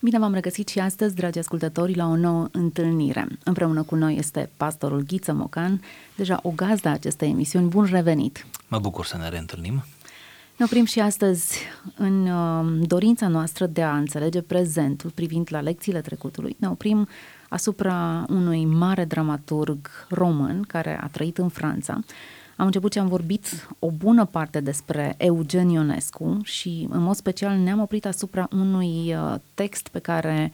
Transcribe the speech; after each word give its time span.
Bine 0.00 0.18
v-am 0.18 0.34
regăsit 0.34 0.68
și 0.68 0.78
astăzi, 0.78 1.14
dragi 1.14 1.38
ascultători, 1.38 1.94
la 1.94 2.06
o 2.06 2.16
nouă 2.16 2.48
întâlnire. 2.52 3.26
Împreună 3.44 3.82
cu 3.82 3.94
noi 3.94 4.16
este 4.16 4.50
pastorul 4.56 5.04
Ghiță 5.06 5.32
Mocan, 5.32 5.82
deja 6.16 6.40
o 6.42 6.50
gazda 6.50 6.90
acestei 6.90 7.30
emisiuni. 7.30 7.68
Bun 7.68 7.84
revenit! 7.84 8.46
Mă 8.68 8.78
bucur 8.78 9.04
să 9.04 9.16
ne 9.16 9.28
reîntâlnim. 9.28 9.84
Ne 10.56 10.64
oprim 10.64 10.84
și 10.84 11.00
astăzi 11.00 11.58
în 11.96 12.26
uh, 12.26 12.86
dorința 12.86 13.28
noastră 13.28 13.66
de 13.66 13.82
a 13.82 13.96
înțelege 13.96 14.42
prezentul 14.42 15.10
privind 15.10 15.48
la 15.50 15.60
lecțiile 15.60 16.00
trecutului. 16.00 16.56
Ne 16.58 16.68
oprim 16.68 17.08
asupra 17.48 18.26
unui 18.28 18.64
mare 18.64 19.04
dramaturg 19.04 19.90
român 20.08 20.62
care 20.62 21.00
a 21.02 21.06
trăit 21.06 21.38
în 21.38 21.48
Franța, 21.48 22.00
am 22.56 22.66
început 22.66 22.92
și 22.92 22.98
am 22.98 23.08
vorbit 23.08 23.68
o 23.78 23.90
bună 23.90 24.24
parte 24.24 24.60
despre 24.60 25.14
Eugen 25.18 25.68
Ionescu 25.68 26.40
și 26.42 26.86
în 26.90 27.02
mod 27.02 27.14
special 27.14 27.56
ne-am 27.56 27.80
oprit 27.80 28.06
asupra 28.06 28.48
unui 28.52 29.14
uh, 29.14 29.34
text 29.54 29.88
pe 29.88 29.98
care 29.98 30.52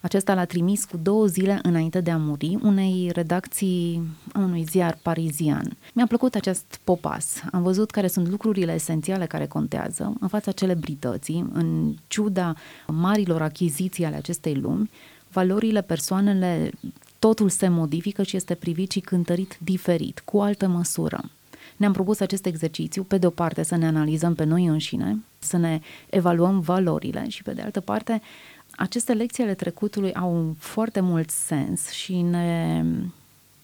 acesta 0.00 0.34
l-a 0.34 0.44
trimis 0.44 0.84
cu 0.84 0.96
două 0.96 1.26
zile 1.26 1.58
înainte 1.62 2.00
de 2.00 2.10
a 2.10 2.16
muri 2.16 2.58
unei 2.62 3.10
redacții 3.12 4.02
a 4.32 4.38
unui 4.38 4.62
ziar 4.62 4.98
parizian. 5.02 5.76
Mi-a 5.92 6.06
plăcut 6.06 6.34
acest 6.34 6.80
popas. 6.84 7.42
Am 7.52 7.62
văzut 7.62 7.90
care 7.90 8.06
sunt 8.06 8.28
lucrurile 8.28 8.72
esențiale 8.72 9.26
care 9.26 9.46
contează 9.46 10.12
în 10.20 10.28
fața 10.28 10.52
celebrității, 10.52 11.44
în 11.52 11.94
ciuda 12.06 12.54
marilor 12.86 13.42
achiziții 13.42 14.04
ale 14.04 14.16
acestei 14.16 14.54
lumi, 14.54 14.90
valorile, 15.32 15.82
persoanele, 15.82 16.70
totul 17.18 17.48
se 17.48 17.68
modifică 17.68 18.22
și 18.22 18.36
este 18.36 18.54
privit 18.54 18.90
și 18.90 19.00
cântărit 19.00 19.58
diferit, 19.62 20.22
cu 20.24 20.40
altă 20.40 20.66
măsură. 20.68 21.20
Ne-am 21.76 21.92
propus 21.92 22.20
acest 22.20 22.46
exercițiu, 22.46 23.02
pe 23.02 23.18
de 23.18 23.26
o 23.26 23.30
parte, 23.30 23.62
să 23.62 23.76
ne 23.76 23.86
analizăm 23.86 24.34
pe 24.34 24.44
noi 24.44 24.64
înșine, 24.64 25.16
să 25.38 25.56
ne 25.56 25.80
evaluăm 26.10 26.60
valorile 26.60 27.28
și, 27.28 27.42
pe 27.42 27.52
de 27.52 27.62
altă 27.62 27.80
parte, 27.80 28.22
aceste 28.70 29.12
lecții 29.12 29.42
ale 29.42 29.54
trecutului 29.54 30.14
au 30.14 30.56
foarte 30.58 31.00
mult 31.00 31.30
sens 31.30 31.90
și 31.90 32.20
ne, 32.20 32.82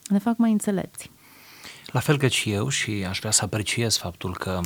ne 0.06 0.18
fac 0.18 0.36
mai 0.36 0.50
înțelepți. 0.50 1.10
La 1.86 2.00
fel 2.00 2.18
că 2.18 2.26
și 2.28 2.50
eu 2.50 2.68
și 2.68 2.90
aș 3.08 3.18
vrea 3.18 3.30
să 3.30 3.44
apreciez 3.44 3.96
faptul 3.96 4.36
că, 4.36 4.60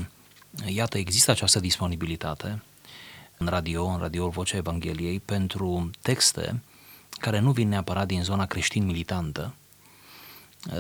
iată, 0.67 0.99
există 0.99 1.31
această 1.31 1.61
disponibilitate 1.61 2.63
în 3.37 3.47
radio, 3.47 3.87
în 3.87 3.99
radio 3.99 4.29
Vocea 4.29 4.57
Evangheliei, 4.57 5.21
pentru 5.21 5.91
texte 6.03 6.61
care 7.11 7.39
nu 7.39 7.51
vin 7.51 7.69
neapărat 7.69 8.07
din 8.07 8.23
zona 8.23 8.47
creștin-militantă, 8.47 9.55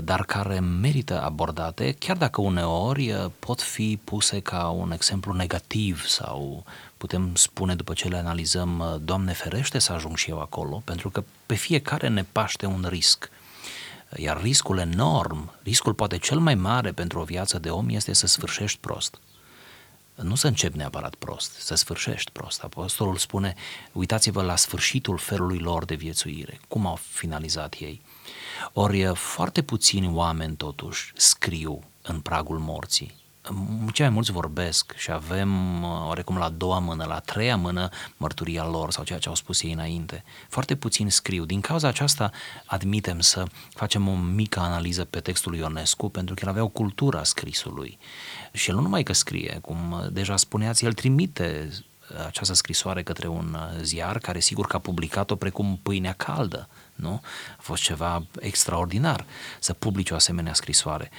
dar 0.05 0.25
care 0.25 0.61
merită 0.61 1.23
abordate, 1.23 1.93
chiar 1.93 2.17
dacă 2.17 2.41
uneori 2.41 3.07
eh, 3.07 3.25
pot 3.39 3.61
fi 3.61 3.99
puse 4.05 4.41
ca 4.41 4.69
un 4.69 4.93
exemplu 4.93 5.33
negativ 5.33 6.07
sau 6.07 6.65
putem 6.97 7.35
spune 7.35 7.75
după 7.75 7.93
ce 7.93 8.09
le 8.09 8.17
analizăm, 8.17 8.81
eh, 8.81 9.01
Doamne 9.05 9.33
ferește 9.33 9.79
să 9.79 9.93
ajung 9.93 10.17
și 10.17 10.31
eu 10.31 10.41
acolo, 10.41 10.83
pentru 10.85 11.11
că 11.11 11.25
pe 11.47 11.55
fiecare 11.55 12.09
ne 12.09 12.25
paște 12.33 12.67
un 12.67 12.87
risc. 12.89 13.31
Iar 14.17 14.43
riscul 14.43 14.79
enorm, 14.79 15.53
riscul 15.63 15.95
poate 15.95 16.19
cel 16.19 16.39
mai 16.39 16.55
mare 16.55 16.93
pentru 16.93 17.21
o 17.21 17.25
viață 17.25 17.59
de 17.59 17.71
om 17.71 17.89
este 17.89 18.13
să 18.13 18.27
sfârșești 18.27 18.79
prost. 18.81 19.19
Nu 20.15 20.35
să 20.35 20.47
începi 20.47 20.77
neapărat 20.77 21.15
prost, 21.15 21.53
să 21.53 21.75
sfârșești 21.75 22.31
prost. 22.31 22.63
Apostolul 22.63 23.17
spune, 23.17 23.55
uitați-vă 23.93 24.43
la 24.43 24.57
sfârșitul 24.57 25.19
felului 25.19 25.59
lor 25.59 25.85
de 25.85 25.95
viețuire, 25.95 26.61
cum 26.69 26.87
au 26.87 26.99
finalizat 27.11 27.75
ei. 27.79 28.03
Ori 28.73 29.11
foarte 29.15 29.63
puțini 29.63 30.11
oameni 30.13 30.57
totuși 30.57 31.13
scriu 31.17 31.83
în 32.03 32.21
pragul 32.21 32.59
morții. 32.59 33.23
Cei 33.93 34.05
mai 34.05 34.15
mulți 34.15 34.33
vorbesc 34.33 34.95
și 34.97 35.11
avem 35.11 35.83
oarecum 35.85 36.37
la 36.37 36.45
a 36.45 36.49
doua 36.49 36.79
mână, 36.79 37.05
la 37.05 37.15
a 37.15 37.21
treia 37.21 37.57
mână 37.57 37.89
mărturia 38.17 38.67
lor 38.67 38.91
sau 38.91 39.05
ceea 39.05 39.19
ce 39.19 39.29
au 39.29 39.35
spus 39.35 39.63
ei 39.63 39.73
înainte. 39.73 40.25
Foarte 40.49 40.75
puțini 40.77 41.11
scriu. 41.11 41.45
Din 41.45 41.61
cauza 41.61 41.89
aceasta 41.89 42.31
admitem 42.65 43.21
să 43.21 43.45
facem 43.71 44.09
o 44.09 44.15
mică 44.15 44.61
analiză 44.61 45.05
pe 45.05 45.21
textul 45.21 45.55
Ionescu 45.57 46.09
pentru 46.09 46.35
că 46.35 46.41
el 46.45 46.51
avea 46.51 46.63
o 46.63 46.69
cultură 46.69 47.19
a 47.19 47.25
scrisului. 47.25 47.99
Și 48.53 48.69
el 48.69 48.77
nu 48.77 48.83
numai 48.83 49.03
că 49.03 49.13
scrie, 49.13 49.59
cum 49.63 50.09
deja 50.13 50.37
spuneați, 50.37 50.85
el 50.85 50.93
trimite 50.93 51.71
această 52.27 52.55
scrisoare 52.55 53.03
către 53.03 53.29
un 53.29 53.57
ziar 53.83 54.19
care 54.19 54.41
sigur 54.41 54.67
că 54.67 54.77
a 54.77 54.79
publicat-o 54.79 55.37
precum 55.37 55.79
pâinea 55.83 56.13
caldă 56.13 56.69
nu? 56.95 57.21
A 57.59 57.61
fost 57.61 57.83
ceva 57.83 58.27
extraordinar 58.41 59.25
să 59.61 59.73
publici 59.73 60.11
o 60.11 60.15
asemenea 60.15 60.55
scrisoare. 60.55 61.11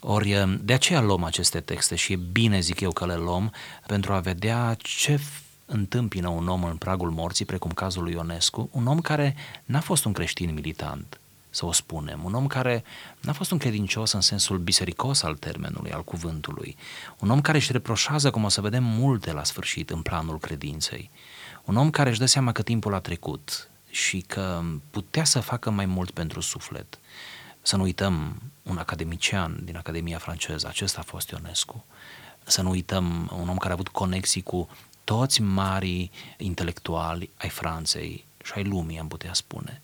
Ori 0.00 0.30
eh, 0.30 0.54
de 0.60 0.72
aceea 0.72 1.00
luăm 1.00 1.24
aceste 1.24 1.60
texte 1.60 1.94
și 1.94 2.12
e 2.12 2.16
bine, 2.16 2.60
zic 2.60 2.80
eu, 2.80 2.90
că 2.90 3.06
le 3.06 3.16
luăm 3.16 3.52
pentru 3.86 4.12
a 4.12 4.20
vedea 4.20 4.76
ce 4.78 5.20
întâmpină 5.66 6.28
un 6.28 6.48
om 6.48 6.64
în 6.64 6.76
pragul 6.76 7.10
morții, 7.10 7.44
precum 7.44 7.70
cazul 7.70 8.02
lui 8.02 8.12
Ionescu, 8.12 8.68
un 8.72 8.86
om 8.86 9.00
care 9.00 9.36
n-a 9.64 9.80
fost 9.80 10.04
un 10.04 10.12
creștin 10.12 10.54
militant, 10.54 11.20
să 11.50 11.66
o 11.66 11.72
spunem, 11.72 12.20
un 12.24 12.34
om 12.34 12.46
care 12.46 12.84
n-a 13.20 13.32
fost 13.32 13.50
un 13.50 13.58
credincios 13.58 14.12
în 14.12 14.20
sensul 14.20 14.58
bisericos 14.58 15.22
al 15.22 15.34
termenului, 15.34 15.92
al 15.92 16.04
cuvântului, 16.04 16.76
un 17.18 17.30
om 17.30 17.40
care 17.40 17.56
își 17.56 17.72
reproșează, 17.72 18.30
cum 18.30 18.44
o 18.44 18.48
să 18.48 18.60
vedem, 18.60 18.84
multe 18.84 19.32
la 19.32 19.44
sfârșit 19.44 19.90
în 19.90 20.02
planul 20.02 20.38
credinței, 20.38 21.10
un 21.64 21.76
om 21.76 21.90
care 21.90 22.08
își 22.08 22.18
dă 22.18 22.26
seama 22.26 22.52
că 22.52 22.62
timpul 22.62 22.94
a 22.94 23.00
trecut, 23.00 23.69
și 23.90 24.20
că 24.20 24.62
putea 24.90 25.24
să 25.24 25.40
facă 25.40 25.70
mai 25.70 25.86
mult 25.86 26.10
pentru 26.10 26.40
suflet. 26.40 26.98
Să 27.62 27.76
nu 27.76 27.82
uităm 27.82 28.42
un 28.62 28.78
academician 28.78 29.60
din 29.64 29.76
Academia 29.76 30.18
franceză, 30.18 30.68
acesta 30.68 31.00
a 31.00 31.04
fost 31.04 31.30
Ionescu. 31.30 31.84
Să 32.44 32.62
nu 32.62 32.70
uităm 32.70 33.30
un 33.40 33.48
om 33.48 33.56
care 33.56 33.70
a 33.70 33.72
avut 33.72 33.88
conexii 33.88 34.42
cu 34.42 34.68
toți 35.04 35.42
marii 35.42 36.10
intelectuali 36.36 37.30
ai 37.36 37.48
Franței 37.48 38.24
și 38.44 38.52
ai 38.54 38.64
lumii, 38.64 38.98
am 38.98 39.08
putea 39.08 39.34
spune. 39.34 39.82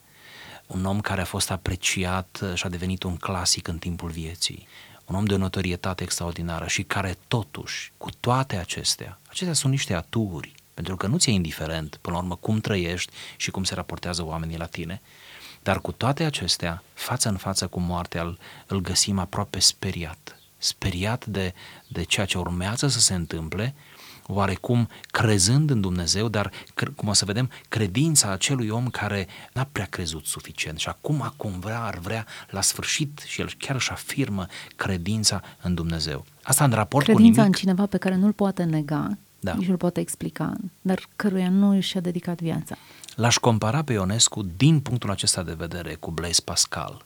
Un 0.67 0.85
om 0.85 1.01
care 1.01 1.21
a 1.21 1.25
fost 1.25 1.51
apreciat 1.51 2.43
și 2.55 2.67
a 2.67 2.69
devenit 2.69 3.03
un 3.03 3.17
clasic 3.17 3.69
în 3.69 3.79
timpul 3.79 4.11
vieții. 4.11 4.69
Un 5.05 5.15
om 5.15 5.25
de 5.25 5.35
o 5.35 5.37
notorietate 5.37 6.03
extraordinară 6.03 6.67
și 6.67 6.83
care 6.83 7.17
totuși, 7.29 7.93
cu 7.97 8.11
toate 8.21 8.57
acestea, 8.57 9.19
acestea 9.29 9.55
sunt 9.55 9.73
niște 9.73 9.95
aturi, 9.95 10.55
pentru 10.77 10.97
că 10.97 11.07
nu 11.07 11.19
ți-e 11.19 11.33
indiferent, 11.33 11.99
până 12.01 12.17
la 12.17 12.23
urmă, 12.23 12.37
cum 12.37 12.61
trăiești 12.61 13.13
și 13.37 13.51
cum 13.51 13.65
se 13.65 13.75
raportează 13.75 14.25
oamenii 14.25 14.57
la 14.57 14.67
tine. 14.67 15.01
Dar 15.63 15.81
cu 15.81 15.93
toate 15.93 16.25
acestea, 16.25 16.83
față 16.95 17.29
în 17.29 17.37
față 17.37 17.67
cu 17.67 17.81
moartea, 17.81 18.23
îl, 18.23 18.39
îl 18.67 18.81
găsim 18.81 19.19
aproape 19.19 19.59
speriat. 19.59 20.39
Speriat 20.59 21.27
de, 21.27 21.55
de 21.89 22.03
ceea 22.03 22.27
ce 22.27 22.39
urmează 22.39 22.89
să 22.89 23.01
se 23.01 23.15
întâmple, 23.15 23.75
oarecum 24.27 24.89
crezând 25.11 25.71
în 25.71 25.81
Dumnezeu, 25.81 26.29
dar, 26.29 26.51
cum 26.97 27.09
o 27.09 27.13
să 27.13 27.25
vedem, 27.25 27.51
credința 27.69 28.31
acelui 28.31 28.69
om 28.69 28.89
care 28.89 29.27
n-a 29.53 29.69
prea 29.73 29.87
crezut 29.87 30.25
suficient 30.25 30.79
și 30.79 30.89
acum, 30.89 31.23
acum 31.23 31.59
vrea, 31.61 31.83
ar 31.83 31.99
vrea 31.99 32.27
la 32.51 32.61
sfârșit 32.61 33.23
și 33.27 33.41
el 33.41 33.53
chiar 33.59 33.77
își 33.77 33.91
afirmă 33.91 34.47
credința 34.77 35.43
în 35.63 35.75
Dumnezeu. 35.75 36.25
Asta 36.43 36.65
în 36.65 36.73
raport 36.73 37.05
credința 37.05 37.31
cu 37.31 37.39
nimic... 37.39 37.55
în 37.55 37.61
cineva 37.61 37.87
pe 37.87 37.99
care 37.99 38.15
nu-l 38.15 38.33
poate 38.33 38.63
nega, 38.63 39.19
da. 39.53 39.59
nici 39.59 39.69
nu 39.69 39.77
poate 39.77 40.01
explica, 40.01 40.57
dar 40.81 41.09
căruia 41.17 41.51
nu 41.51 41.81
și-a 41.81 42.01
dedicat 42.01 42.41
viața. 42.41 42.77
L-aș 43.15 43.37
compara 43.37 43.83
pe 43.83 43.93
Ionescu 43.93 44.43
din 44.43 44.81
punctul 44.81 45.11
acesta 45.11 45.43
de 45.43 45.53
vedere 45.53 45.95
cu 45.95 46.11
Blaise 46.11 46.43
Pascal, 46.45 47.05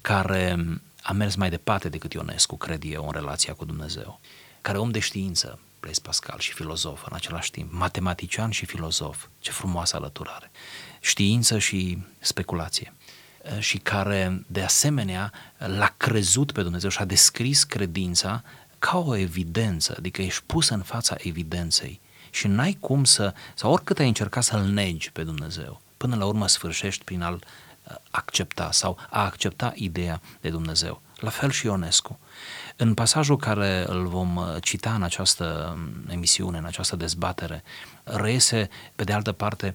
care 0.00 0.64
a 1.02 1.12
mers 1.12 1.34
mai 1.34 1.50
departe 1.50 1.88
decât 1.88 2.12
Ionescu, 2.12 2.56
cred 2.56 2.82
eu, 2.86 3.04
în 3.04 3.12
relația 3.12 3.52
cu 3.52 3.64
Dumnezeu, 3.64 4.20
care 4.60 4.78
om 4.78 4.90
de 4.90 4.98
știință, 4.98 5.58
Blaise 5.80 6.00
Pascal 6.02 6.38
și 6.38 6.52
filozof 6.52 7.06
în 7.06 7.12
același 7.14 7.50
timp, 7.50 7.72
matematician 7.72 8.50
și 8.50 8.66
filozof, 8.66 9.26
ce 9.38 9.50
frumoasă 9.50 9.96
alăturare, 9.96 10.50
știință 11.00 11.58
și 11.58 12.02
speculație. 12.18 12.92
Și 13.58 13.78
care, 13.78 14.44
de 14.46 14.62
asemenea, 14.62 15.32
l-a 15.58 15.94
crezut 15.96 16.52
pe 16.52 16.62
Dumnezeu 16.62 16.90
și 16.90 16.98
a 16.98 17.04
descris 17.04 17.64
credința 17.64 18.42
ca 18.80 18.98
o 18.98 19.16
evidență, 19.16 19.94
adică 19.98 20.22
ești 20.22 20.42
pus 20.46 20.68
în 20.68 20.82
fața 20.82 21.14
evidenței 21.18 22.00
și 22.30 22.46
n-ai 22.46 22.76
cum 22.80 23.04
să, 23.04 23.34
sau 23.54 23.72
oricât 23.72 23.98
ai 23.98 24.06
încercat 24.06 24.42
să-L 24.42 24.64
negi 24.64 25.12
pe 25.12 25.22
Dumnezeu, 25.22 25.80
până 25.96 26.16
la 26.16 26.24
urmă 26.24 26.48
sfârșești 26.48 27.04
prin 27.04 27.22
a-L 27.22 27.34
uh, 27.34 27.94
accepta 28.10 28.70
sau 28.72 28.98
a 29.10 29.24
accepta 29.24 29.72
ideea 29.74 30.20
de 30.40 30.50
Dumnezeu. 30.50 31.02
La 31.16 31.30
fel 31.30 31.50
și 31.50 31.66
Ionescu. 31.66 32.18
În 32.76 32.94
pasajul 32.94 33.36
care 33.36 33.84
îl 33.88 34.06
vom 34.06 34.36
uh, 34.36 34.56
cita 34.60 34.94
în 34.94 35.02
această 35.02 35.76
um, 35.76 36.12
emisiune, 36.12 36.58
în 36.58 36.64
această 36.64 36.96
dezbatere, 36.96 37.62
reiese, 38.04 38.68
pe 38.96 39.04
de 39.04 39.12
altă 39.12 39.32
parte, 39.32 39.74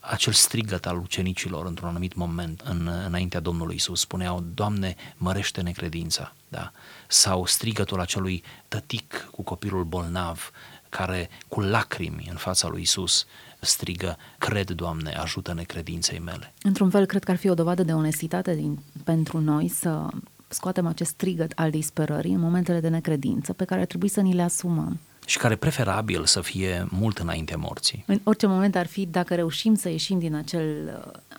acel 0.00 0.32
strigăt 0.32 0.86
al 0.86 0.98
ucenicilor 0.98 1.66
într-un 1.66 1.88
anumit 1.88 2.14
moment 2.14 2.60
în, 2.60 2.90
înaintea 3.06 3.40
Domnului 3.40 3.74
Isus. 3.74 4.00
Spuneau, 4.00 4.44
Doamne, 4.54 4.96
mărește 5.16 5.60
necredința. 5.60 6.32
Da? 6.48 6.72
Sau 7.08 7.46
strigătul 7.46 8.00
acelui 8.00 8.42
tătic 8.68 9.28
cu 9.30 9.42
copilul 9.42 9.84
bolnav 9.84 10.50
care 10.88 11.28
cu 11.48 11.60
lacrimi 11.60 12.26
în 12.30 12.36
fața 12.36 12.68
lui 12.68 12.80
Isus 12.80 13.26
strigă, 13.60 14.16
cred, 14.38 14.70
Doamne, 14.70 15.12
ajută-ne 15.12 15.62
credinței 15.62 16.18
mele. 16.18 16.52
Într-un 16.62 16.90
fel, 16.90 17.04
cred 17.06 17.24
că 17.24 17.30
ar 17.30 17.36
fi 17.36 17.48
o 17.48 17.54
dovadă 17.54 17.82
de 17.82 17.92
onestitate 17.92 18.54
din, 18.54 18.78
pentru 19.04 19.40
noi 19.40 19.68
să 19.68 20.08
scoatem 20.48 20.86
acest 20.86 21.10
strigăt 21.10 21.52
al 21.54 21.70
disperării 21.70 22.32
în 22.32 22.40
momentele 22.40 22.80
de 22.80 22.88
necredință 22.88 23.52
pe 23.52 23.64
care 23.64 23.80
ar 23.80 23.86
trebui 23.86 24.08
să 24.08 24.20
ni 24.20 24.34
le 24.34 24.42
asumăm. 24.42 25.00
și 25.26 25.38
care 25.38 25.56
preferabil 25.56 26.24
să 26.24 26.40
fie 26.40 26.86
mult 26.90 27.18
înainte 27.18 27.56
morții. 27.56 28.04
În 28.06 28.20
orice 28.24 28.46
moment 28.46 28.76
ar 28.76 28.86
fi, 28.86 29.06
dacă 29.06 29.34
reușim 29.34 29.74
să 29.74 29.88
ieșim 29.88 30.18
din 30.18 30.34
acel, 30.34 30.66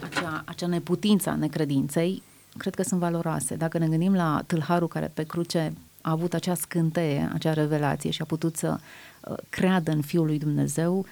acea, 0.03 0.43
acea 0.45 0.67
neputință 0.67 1.29
a 1.29 1.35
necredinței, 1.35 2.23
cred 2.57 2.75
că 2.75 2.83
sunt 2.83 3.00
valoroase. 3.00 3.56
Dacă 3.56 3.77
ne 3.77 3.88
gândim 3.88 4.15
la 4.15 4.44
tâlharul 4.48 4.88
care 4.88 5.12
pe 5.13 5.24
cruce 5.24 5.74
a 6.01 6.12
avut 6.12 6.33
acea 6.33 6.56
scânteie, 6.56 7.30
acea 7.33 7.54
revelație 7.54 8.09
și 8.09 8.21
a 8.21 8.25
putut 8.25 8.56
să 8.56 8.77
uh, 9.21 9.38
creadă 9.50 9.92
în 9.92 10.01
Fiul 10.01 10.25
lui 10.25 10.38
Dumnezeu, 10.38 11.06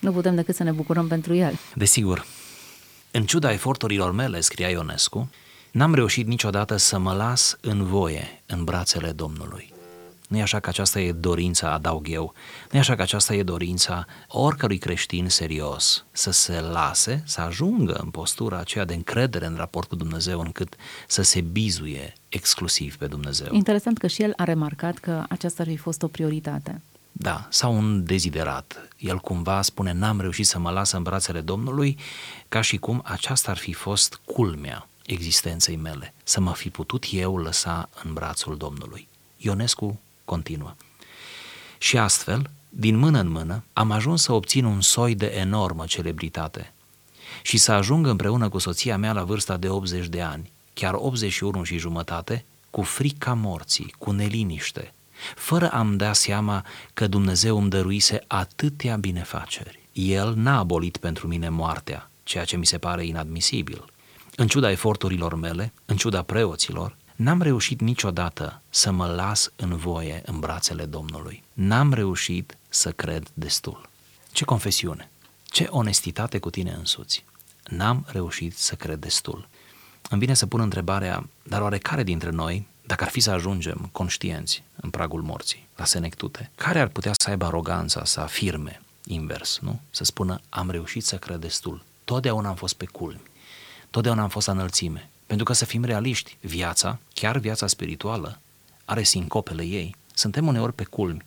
nu 0.00 0.12
putem 0.12 0.34
decât 0.34 0.54
să 0.54 0.62
ne 0.62 0.72
bucurăm 0.72 1.06
pentru 1.06 1.34
el. 1.34 1.54
Desigur. 1.74 2.24
În 3.10 3.24
ciuda 3.24 3.52
eforturilor 3.52 4.12
mele, 4.12 4.40
scria 4.40 4.68
Ionescu, 4.68 5.30
n-am 5.70 5.94
reușit 5.94 6.26
niciodată 6.26 6.76
să 6.76 6.98
mă 6.98 7.12
las 7.12 7.56
în 7.60 7.84
voie 7.84 8.42
în 8.46 8.64
brațele 8.64 9.10
Domnului. 9.10 9.71
Nu 10.32 10.38
e 10.38 10.42
așa 10.42 10.60
că 10.60 10.68
aceasta 10.68 11.00
e 11.00 11.12
dorința, 11.12 11.72
adaug 11.72 12.06
eu, 12.08 12.34
nu 12.70 12.76
e 12.76 12.80
așa 12.80 12.94
că 12.94 13.02
aceasta 13.02 13.34
e 13.34 13.42
dorința 13.42 14.06
oricărui 14.28 14.78
creștin 14.78 15.28
serios 15.28 16.04
să 16.12 16.30
se 16.30 16.60
lase, 16.60 17.22
să 17.26 17.40
ajungă 17.40 17.92
în 17.92 18.10
postura 18.10 18.58
aceea 18.58 18.84
de 18.84 18.94
încredere 18.94 19.46
în 19.46 19.54
raport 19.56 19.88
cu 19.88 19.94
Dumnezeu 19.94 20.40
încât 20.40 20.76
să 21.08 21.22
se 21.22 21.40
bizuie 21.40 22.12
exclusiv 22.28 22.96
pe 22.96 23.06
Dumnezeu. 23.06 23.54
Interesant 23.54 23.98
că 23.98 24.06
și 24.06 24.22
el 24.22 24.32
a 24.36 24.44
remarcat 24.44 24.98
că 24.98 25.24
aceasta 25.28 25.62
ar 25.62 25.68
fi 25.68 25.76
fost 25.76 26.02
o 26.02 26.06
prioritate. 26.06 26.80
Da, 27.12 27.46
sau 27.50 27.76
un 27.76 28.04
deziderat. 28.04 28.88
El 28.96 29.18
cumva 29.18 29.62
spune, 29.62 29.92
n-am 29.92 30.20
reușit 30.20 30.46
să 30.46 30.58
mă 30.58 30.70
las 30.70 30.92
în 30.92 31.02
brațele 31.02 31.40
Domnului, 31.40 31.98
ca 32.48 32.60
și 32.60 32.76
cum 32.76 33.02
aceasta 33.04 33.50
ar 33.50 33.56
fi 33.56 33.72
fost 33.72 34.20
culmea 34.24 34.88
existenței 35.06 35.76
mele, 35.76 36.14
să 36.24 36.40
mă 36.40 36.52
fi 36.52 36.70
putut 36.70 37.04
eu 37.10 37.36
lăsa 37.36 37.88
în 38.04 38.12
brațul 38.12 38.56
Domnului. 38.56 39.08
Ionescu 39.36 40.00
continuă. 40.24 40.74
Și 41.78 41.98
astfel, 41.98 42.50
din 42.68 42.96
mână 42.96 43.20
în 43.20 43.30
mână, 43.30 43.64
am 43.72 43.90
ajuns 43.90 44.22
să 44.22 44.32
obțin 44.32 44.64
un 44.64 44.80
soi 44.80 45.14
de 45.14 45.26
enormă 45.26 45.84
celebritate 45.86 46.72
și 47.42 47.56
să 47.56 47.72
ajung 47.72 48.06
împreună 48.06 48.48
cu 48.48 48.58
soția 48.58 48.96
mea 48.96 49.12
la 49.12 49.24
vârsta 49.24 49.56
de 49.56 49.68
80 49.68 50.06
de 50.06 50.20
ani, 50.20 50.52
chiar 50.72 50.94
81 50.94 51.62
și 51.62 51.78
jumătate, 51.78 52.44
cu 52.70 52.82
frica 52.82 53.34
morții, 53.34 53.94
cu 53.98 54.10
neliniște, 54.10 54.92
fără 55.34 55.70
a-mi 55.70 55.96
da 55.96 56.12
seama 56.12 56.64
că 56.94 57.06
Dumnezeu 57.06 57.58
îmi 57.58 57.70
dăruise 57.70 58.24
atâtea 58.26 58.96
binefaceri. 58.96 59.80
El 59.92 60.34
n-a 60.36 60.58
abolit 60.58 60.96
pentru 60.96 61.26
mine 61.26 61.48
moartea, 61.48 62.10
ceea 62.22 62.44
ce 62.44 62.56
mi 62.56 62.66
se 62.66 62.78
pare 62.78 63.06
inadmisibil. 63.06 63.84
În 64.36 64.46
ciuda 64.46 64.70
eforturilor 64.70 65.34
mele, 65.34 65.72
în 65.84 65.96
ciuda 65.96 66.22
preoților, 66.22 66.96
N-am 67.16 67.42
reușit 67.42 67.80
niciodată 67.80 68.60
să 68.70 68.90
mă 68.90 69.06
las 69.06 69.52
în 69.56 69.76
voie 69.76 70.22
în 70.26 70.38
brațele 70.38 70.84
Domnului. 70.84 71.42
N-am 71.52 71.92
reușit 71.92 72.56
să 72.68 72.92
cred 72.92 73.30
destul. 73.34 73.88
Ce 74.32 74.44
confesiune! 74.44 75.10
Ce 75.44 75.66
onestitate 75.70 76.38
cu 76.38 76.50
tine 76.50 76.72
însuți! 76.72 77.24
N-am 77.68 78.04
reușit 78.06 78.56
să 78.58 78.74
cred 78.74 78.98
destul. 78.98 79.48
Îmi 80.10 80.20
vine 80.20 80.34
să 80.34 80.46
pun 80.46 80.60
întrebarea, 80.60 81.28
dar 81.42 81.60
oare 81.60 81.78
care 81.78 82.02
dintre 82.02 82.30
noi, 82.30 82.66
dacă 82.86 83.04
ar 83.04 83.10
fi 83.10 83.20
să 83.20 83.30
ajungem 83.30 83.88
conștienți 83.92 84.62
în 84.76 84.90
pragul 84.90 85.22
morții, 85.22 85.68
la 85.76 85.84
senectute, 85.84 86.50
care 86.54 86.80
ar 86.80 86.88
putea 86.88 87.12
să 87.16 87.30
aibă 87.30 87.44
aroganța 87.44 88.04
să 88.04 88.20
afirme 88.20 88.82
invers, 89.04 89.58
nu? 89.60 89.80
Să 89.90 90.04
spună, 90.04 90.40
am 90.48 90.70
reușit 90.70 91.04
să 91.04 91.16
cred 91.16 91.40
destul. 91.40 91.84
Totdeauna 92.04 92.48
am 92.48 92.54
fost 92.54 92.74
pe 92.74 92.84
culmi. 92.84 93.22
Totdeauna 93.90 94.22
am 94.22 94.28
fost 94.28 94.46
la 94.46 94.52
înălțime. 94.52 95.10
Pentru 95.32 95.50
că 95.50 95.56
să 95.58 95.64
fim 95.64 95.84
realiști, 95.84 96.36
viața, 96.40 96.98
chiar 97.14 97.38
viața 97.38 97.66
spirituală, 97.66 98.40
are 98.84 99.02
sincopele 99.02 99.64
ei. 99.64 99.96
Suntem 100.14 100.46
uneori 100.46 100.72
pe 100.72 100.84
culmi. 100.84 101.24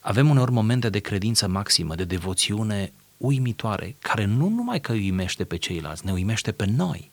Avem 0.00 0.30
uneori 0.30 0.50
momente 0.50 0.88
de 0.88 0.98
credință 0.98 1.48
maximă, 1.48 1.94
de 1.94 2.04
devoțiune 2.04 2.92
uimitoare, 3.16 3.96
care 3.98 4.24
nu 4.24 4.48
numai 4.48 4.80
că 4.80 4.92
uimește 4.92 5.44
pe 5.44 5.56
ceilalți, 5.56 6.04
ne 6.04 6.12
uimește 6.12 6.52
pe 6.52 6.64
noi. 6.64 7.10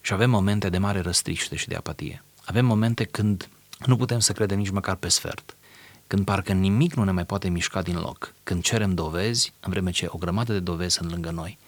Și 0.00 0.12
avem 0.12 0.30
momente 0.30 0.68
de 0.68 0.78
mare 0.78 1.00
răstriște 1.00 1.56
și 1.56 1.68
de 1.68 1.74
apatie. 1.74 2.22
Avem 2.44 2.64
momente 2.64 3.04
când 3.04 3.48
nu 3.86 3.96
putem 3.96 4.18
să 4.18 4.32
credem 4.32 4.58
nici 4.58 4.70
măcar 4.70 4.94
pe 4.94 5.08
sfert, 5.08 5.56
când 6.06 6.24
parcă 6.24 6.52
nimic 6.52 6.94
nu 6.94 7.04
ne 7.04 7.10
mai 7.10 7.26
poate 7.26 7.48
mișca 7.48 7.82
din 7.82 7.98
loc, 7.98 8.34
când 8.42 8.62
cerem 8.62 8.94
dovezi, 8.94 9.52
în 9.60 9.70
vreme 9.70 9.90
ce 9.90 10.06
o 10.08 10.18
grămadă 10.18 10.52
de 10.52 10.60
dovezi 10.60 10.94
sunt 10.94 11.10
lângă 11.10 11.30
noi. 11.30 11.58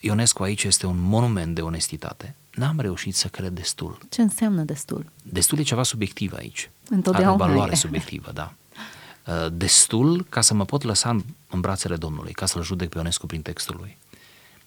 Ionescu 0.00 0.42
aici 0.42 0.64
este 0.64 0.86
un 0.86 1.00
monument 1.00 1.54
de 1.54 1.60
onestitate 1.60 2.34
n-am 2.56 2.80
reușit 2.80 3.14
să 3.14 3.28
cred 3.28 3.52
destul. 3.52 3.98
Ce 4.08 4.22
înseamnă 4.22 4.62
destul? 4.62 5.12
Destul 5.22 5.58
e 5.58 5.62
ceva 5.62 5.82
subiectiv 5.82 6.32
aici. 6.32 6.70
Întotdeauna 6.88 7.32
Are 7.32 7.42
o 7.42 7.46
valoare 7.46 7.72
e. 7.72 7.76
subiectivă, 7.76 8.30
da. 8.32 8.52
Uh, 9.26 9.46
destul 9.52 10.26
ca 10.28 10.40
să 10.40 10.54
mă 10.54 10.64
pot 10.64 10.82
lăsa 10.82 11.16
în 11.50 11.60
brațele 11.60 11.96
Domnului, 11.96 12.32
ca 12.32 12.46
să-L 12.46 12.62
judec 12.62 12.88
pe 12.88 12.96
Ionescu 12.98 13.26
prin 13.26 13.42
textul 13.42 13.76
lui. 13.78 13.96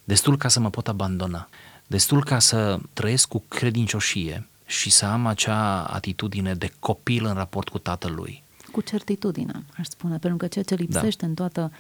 Destul 0.03 0.38
ca 0.38 0.47
să 0.47 0.59
mă 0.59 0.69
pot 0.69 0.88
abandona. 0.88 1.50
Destul 1.88 2.24
ca 2.24 2.39
să 2.39 2.80
trăiesc 2.94 3.27
cu 3.27 3.44
credincioșie 3.47 4.47
și 4.65 4.89
să 4.89 5.06
am 5.06 5.25
acea 5.25 5.83
atitudine 5.83 6.53
de 6.53 6.74
copil 6.80 7.25
în 7.25 7.33
raport 7.33 7.69
cu 7.69 7.77
tatălui. 7.77 8.44
Cu 8.71 8.81
certitudine, 8.81 9.63
aș 9.77 9.88
spune, 9.88 10.18
pentru 10.18 10.38
că 10.38 10.47
ceea 10.47 10.63
ce 10.63 10.75
lipsește 10.75 11.21
da. 11.21 11.27
în 11.27 11.33
toată 11.33 11.71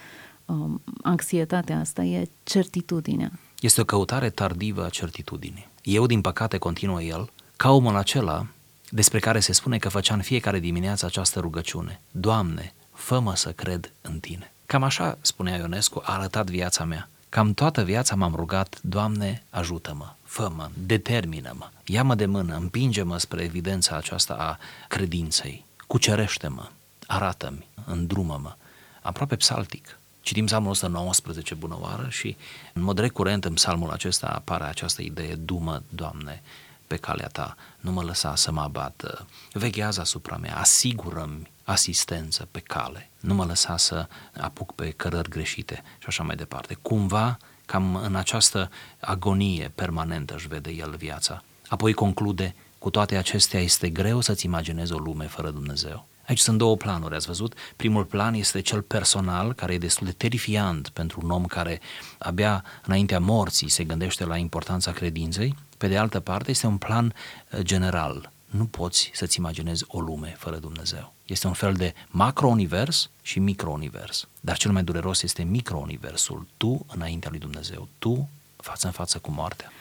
um, 0.45 0.81
anxietatea 1.01 1.79
asta 1.79 2.03
e 2.03 2.29
certitudinea. 2.43 3.31
Este 3.59 3.81
o 3.81 3.85
căutare 3.85 4.29
tardivă 4.29 4.85
a 4.85 4.89
certitudinii. 4.89 5.67
Eu, 5.83 6.05
din 6.05 6.21
păcate, 6.21 6.57
continuă 6.57 7.01
el, 7.01 7.29
ca 7.57 7.71
omul 7.71 7.95
acela 7.95 8.47
despre 8.89 9.19
care 9.19 9.39
se 9.39 9.51
spune 9.51 9.77
că 9.77 9.89
făcea 9.89 10.13
în 10.13 10.21
fiecare 10.21 10.59
dimineață 10.59 11.05
această 11.05 11.39
rugăciune. 11.39 11.99
Doamne, 12.11 12.73
fă-mă 12.93 13.35
să 13.35 13.51
cred 13.51 13.91
în 14.01 14.19
Tine. 14.19 14.51
Cam 14.65 14.83
așa, 14.83 15.17
spunea 15.21 15.57
Ionescu, 15.57 16.01
a 16.05 16.13
arătat 16.13 16.49
viața 16.49 16.83
mea. 16.83 17.09
Cam 17.29 17.53
toată 17.53 17.83
viața 17.83 18.15
m-am 18.15 18.35
rugat, 18.35 18.79
Doamne, 18.81 19.43
ajută-mă, 19.49 20.13
fă-mă, 20.23 20.69
determină-mă, 20.73 21.69
ia-mă 21.85 22.15
de 22.15 22.25
mână, 22.25 22.55
împinge-mă 22.55 23.17
spre 23.17 23.43
evidența 23.43 23.95
aceasta 23.95 24.33
a 24.33 24.57
credinței, 24.87 25.65
cucerește-mă, 25.87 26.69
arată-mi, 27.07 27.67
îndrumă-mă, 27.85 28.55
aproape 29.01 29.35
psaltic. 29.35 29.98
Citim 30.29 30.45
psalmul 30.45 30.69
119 30.69 31.55
bună 31.55 31.77
oară 31.79 32.07
și 32.09 32.37
în 32.73 32.81
mod 32.81 32.99
recurent 32.99 33.45
în 33.45 33.53
psalmul 33.53 33.91
acesta 33.91 34.27
apare 34.27 34.63
această 34.63 35.01
idee, 35.01 35.35
dumă, 35.35 35.83
Doamne, 35.89 36.41
pe 36.87 36.95
calea 36.95 37.27
ta, 37.27 37.55
nu 37.79 37.91
mă 37.91 38.03
lăsa 38.03 38.35
să 38.35 38.51
mă 38.51 38.61
abată, 38.61 39.27
veghează 39.51 40.01
asupra 40.01 40.37
mea, 40.37 40.57
asigură-mi 40.57 41.51
asistență 41.63 42.47
pe 42.51 42.59
cale, 42.59 43.09
nu 43.19 43.33
mă 43.33 43.45
lăsa 43.45 43.77
să 43.77 44.07
apuc 44.39 44.75
pe 44.75 44.89
cărări 44.89 45.29
greșite 45.29 45.83
și 45.97 46.05
așa 46.07 46.23
mai 46.23 46.35
departe. 46.35 46.77
Cumva, 46.81 47.37
cam 47.65 47.95
în 47.95 48.15
această 48.15 48.69
agonie 48.99 49.71
permanentă 49.75 50.33
își 50.33 50.47
vede 50.47 50.71
el 50.71 50.95
viața. 50.95 51.43
Apoi 51.67 51.93
conclude, 51.93 52.55
cu 52.79 52.89
toate 52.89 53.15
acestea 53.15 53.59
este 53.59 53.89
greu 53.89 54.21
să-ți 54.21 54.45
imaginezi 54.45 54.93
o 54.93 54.97
lume 54.97 55.25
fără 55.25 55.49
Dumnezeu. 55.49 56.07
Aici 56.29 56.39
sunt 56.39 56.57
două 56.57 56.77
planuri, 56.77 57.15
ați 57.15 57.25
văzut? 57.25 57.53
Primul 57.75 58.05
plan 58.05 58.33
este 58.33 58.61
cel 58.61 58.81
personal, 58.81 59.53
care 59.53 59.73
e 59.73 59.77
destul 59.77 60.05
de 60.05 60.11
terifiant 60.11 60.89
pentru 60.89 61.19
un 61.23 61.29
om 61.29 61.45
care 61.45 61.81
abia 62.17 62.63
înaintea 62.85 63.19
morții 63.19 63.69
se 63.69 63.83
gândește 63.83 64.25
la 64.25 64.37
importanța 64.37 64.91
credinței. 64.91 65.55
Pe 65.77 65.87
de 65.87 65.97
altă 65.97 66.19
parte, 66.19 66.49
este 66.51 66.67
un 66.67 66.77
plan 66.77 67.05
uh, 67.51 67.59
general. 67.59 68.31
Nu 68.45 68.65
poți 68.65 69.11
să-ți 69.13 69.37
imaginezi 69.37 69.83
o 69.87 69.99
lume 69.99 70.35
fără 70.37 70.57
Dumnezeu. 70.57 71.13
Este 71.25 71.47
un 71.47 71.53
fel 71.53 71.73
de 71.73 71.93
macro-univers 72.07 73.09
și 73.21 73.39
micro-univers. 73.39 74.27
Dar 74.39 74.57
cel 74.57 74.71
mai 74.71 74.83
dureros 74.83 75.21
este 75.21 75.43
micro-universul. 75.43 76.47
Tu 76.57 76.85
înaintea 76.95 77.29
lui 77.29 77.39
Dumnezeu. 77.39 77.87
Tu 77.99 78.29
față 78.55 78.85
în 78.85 78.91
față 78.91 79.17
cu 79.17 79.31
moartea. 79.31 79.71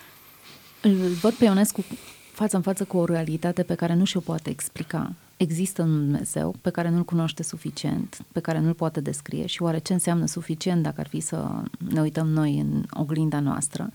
Îl 0.81 1.09
văd 1.09 1.33
pe 1.33 1.45
Ionescu 1.45 1.85
față 2.33 2.57
în 2.57 2.63
față 2.63 2.85
cu 2.85 2.97
o 2.97 3.05
realitate 3.05 3.63
pe 3.63 3.75
care 3.75 3.95
nu 3.95 4.05
și-o 4.05 4.21
poate 4.21 4.51
explica 4.51 5.13
există 5.39 5.83
un 5.83 5.97
Dumnezeu 5.97 6.55
pe 6.61 6.71
care 6.71 6.89
nu-l 6.89 7.05
cunoaște 7.05 7.43
suficient, 7.43 8.19
pe 8.33 8.41
care 8.41 8.59
nu-l 8.59 8.75
poate 8.75 9.01
descrie 9.01 9.47
și 9.47 9.63
oare 9.63 9.79
ce 9.79 9.93
înseamnă 9.93 10.27
suficient 10.27 10.83
dacă 10.83 11.01
ar 11.01 11.09
fi 11.09 11.21
să 11.21 11.63
ne 11.79 12.01
uităm 12.01 12.29
noi 12.29 12.59
în 12.59 12.85
oglinda 12.91 13.41
noastră? 13.41 13.91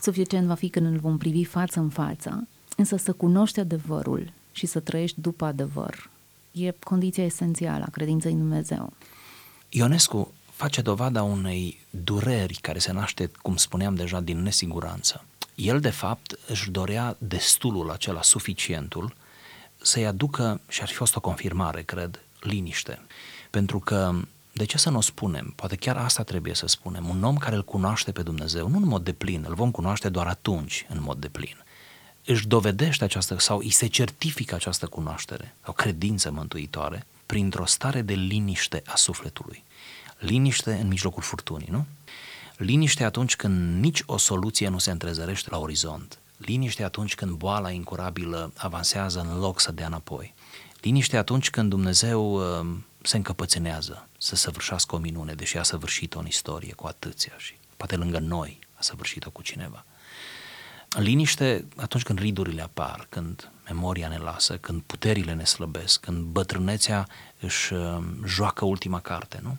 Suficient 0.00 0.46
va 0.46 0.54
fi 0.54 0.68
când 0.68 0.86
îl 0.86 0.98
vom 0.98 1.18
privi 1.18 1.44
față 1.44 1.80
în 1.80 1.88
față, 1.88 2.48
însă 2.76 2.96
să 2.96 3.12
cunoști 3.12 3.60
adevărul 3.60 4.32
și 4.52 4.66
să 4.66 4.80
trăiești 4.80 5.20
după 5.20 5.44
adevăr 5.44 6.10
e 6.64 6.70
condiția 6.70 7.24
esențială 7.24 7.84
a 7.84 7.90
credinței 7.90 8.32
în 8.32 8.38
Dumnezeu. 8.38 8.92
Ionescu 9.68 10.32
face 10.50 10.80
dovada 10.80 11.22
unei 11.22 11.80
dureri 11.90 12.58
care 12.60 12.78
se 12.78 12.92
naște, 12.92 13.30
cum 13.42 13.56
spuneam 13.56 13.94
deja, 13.94 14.20
din 14.20 14.42
nesiguranță. 14.42 15.24
El, 15.54 15.80
de 15.80 15.90
fapt, 15.90 16.38
își 16.46 16.70
dorea 16.70 17.16
destulul 17.18 17.90
acela, 17.90 18.22
suficientul, 18.22 19.14
să-i 19.86 20.06
aducă, 20.06 20.60
și 20.68 20.82
ar 20.82 20.88
fi 20.88 20.94
fost 20.94 21.16
o 21.16 21.20
confirmare, 21.20 21.82
cred, 21.82 22.20
liniște. 22.40 23.00
Pentru 23.50 23.78
că, 23.78 24.14
de 24.52 24.64
ce 24.64 24.78
să 24.78 24.90
nu 24.90 24.96
o 24.96 25.00
spunem? 25.00 25.52
Poate 25.56 25.76
chiar 25.76 25.96
asta 25.96 26.22
trebuie 26.22 26.54
să 26.54 26.66
spunem. 26.66 27.08
Un 27.08 27.22
om 27.24 27.36
care 27.36 27.54
îl 27.54 27.64
cunoaște 27.64 28.12
pe 28.12 28.22
Dumnezeu, 28.22 28.68
nu 28.68 28.76
în 28.76 28.86
mod 28.86 29.04
de 29.04 29.12
plin, 29.12 29.44
îl 29.48 29.54
vom 29.54 29.70
cunoaște 29.70 30.08
doar 30.08 30.26
atunci 30.26 30.86
în 30.88 31.02
mod 31.02 31.18
de 31.18 31.28
plin. 31.28 31.64
Își 32.24 32.46
dovedește 32.46 33.04
această, 33.04 33.38
sau 33.38 33.58
îi 33.58 33.70
se 33.70 33.86
certifică 33.86 34.54
această 34.54 34.86
cunoaștere, 34.86 35.54
sau 35.64 35.72
credință 35.72 36.30
mântuitoare, 36.30 37.06
printr-o 37.26 37.66
stare 37.66 38.02
de 38.02 38.14
liniște 38.14 38.82
a 38.86 38.96
sufletului. 38.96 39.64
Liniște 40.18 40.72
în 40.72 40.88
mijlocul 40.88 41.22
furtunii, 41.22 41.68
nu? 41.70 41.86
Liniște 42.56 43.04
atunci 43.04 43.36
când 43.36 43.82
nici 43.82 44.02
o 44.06 44.16
soluție 44.16 44.68
nu 44.68 44.78
se 44.78 44.90
întrezărește 44.90 45.50
la 45.50 45.58
orizont. 45.58 46.18
Liniște 46.36 46.84
atunci 46.84 47.14
când 47.14 47.30
boala 47.30 47.70
incurabilă 47.70 48.52
avansează 48.56 49.20
în 49.20 49.38
loc 49.38 49.60
să 49.60 49.72
dea 49.72 49.86
înapoi. 49.86 50.34
Liniște 50.80 51.16
atunci 51.16 51.50
când 51.50 51.70
Dumnezeu 51.70 52.34
uh, 52.34 52.66
se 53.02 53.16
încăpățânează 53.16 54.08
să 54.18 54.36
săvârșească 54.36 54.94
o 54.94 54.98
minune, 54.98 55.34
deși 55.34 55.58
a 55.58 55.62
săvârșit-o 55.62 56.18
în 56.18 56.26
istorie 56.26 56.72
cu 56.72 56.86
atâția 56.86 57.32
și 57.36 57.54
poate 57.76 57.96
lângă 57.96 58.18
noi 58.18 58.58
a 58.74 58.78
săvârșit-o 58.80 59.30
cu 59.30 59.42
cineva. 59.42 59.84
Liniște 60.88 61.64
atunci 61.76 62.02
când 62.02 62.18
ridurile 62.18 62.62
apar, 62.62 63.06
când 63.08 63.50
memoria 63.64 64.08
ne 64.08 64.16
lasă, 64.18 64.56
când 64.58 64.82
puterile 64.82 65.32
ne 65.32 65.44
slăbesc, 65.44 66.00
când 66.00 66.24
bătrânețea 66.24 67.08
își 67.40 67.72
uh, 67.72 67.98
joacă 68.24 68.64
ultima 68.64 69.00
carte, 69.00 69.40
nu? 69.42 69.58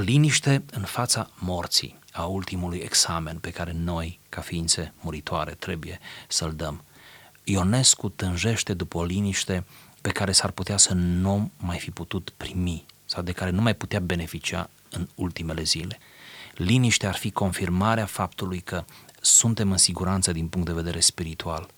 Liniște 0.00 0.62
în 0.70 0.82
fața 0.82 1.30
morții, 1.38 1.98
a 2.12 2.24
ultimului 2.24 2.78
examen 2.78 3.38
pe 3.38 3.50
care 3.50 3.72
noi, 3.72 4.18
ca 4.28 4.40
ființe 4.40 4.92
muritoare, 5.00 5.52
trebuie 5.52 6.00
să-l 6.28 6.54
dăm. 6.54 6.84
Ionescu 7.44 8.08
tânjește 8.08 8.74
după 8.74 8.98
o 8.98 9.04
liniște 9.04 9.64
pe 10.00 10.10
care 10.10 10.32
s-ar 10.32 10.50
putea 10.50 10.76
să 10.76 10.94
nu 10.94 11.50
mai 11.56 11.78
fi 11.78 11.90
putut 11.90 12.32
primi 12.36 12.84
sau 13.04 13.22
de 13.22 13.32
care 13.32 13.50
nu 13.50 13.62
mai 13.62 13.74
putea 13.74 14.00
beneficia 14.00 14.70
în 14.90 15.08
ultimele 15.14 15.62
zile. 15.62 15.98
Liniște 16.54 17.06
ar 17.06 17.16
fi 17.16 17.30
confirmarea 17.30 18.06
faptului 18.06 18.60
că 18.60 18.84
suntem 19.20 19.70
în 19.70 19.76
siguranță 19.76 20.32
din 20.32 20.48
punct 20.48 20.66
de 20.66 20.72
vedere 20.72 21.00
spiritual, 21.00 21.68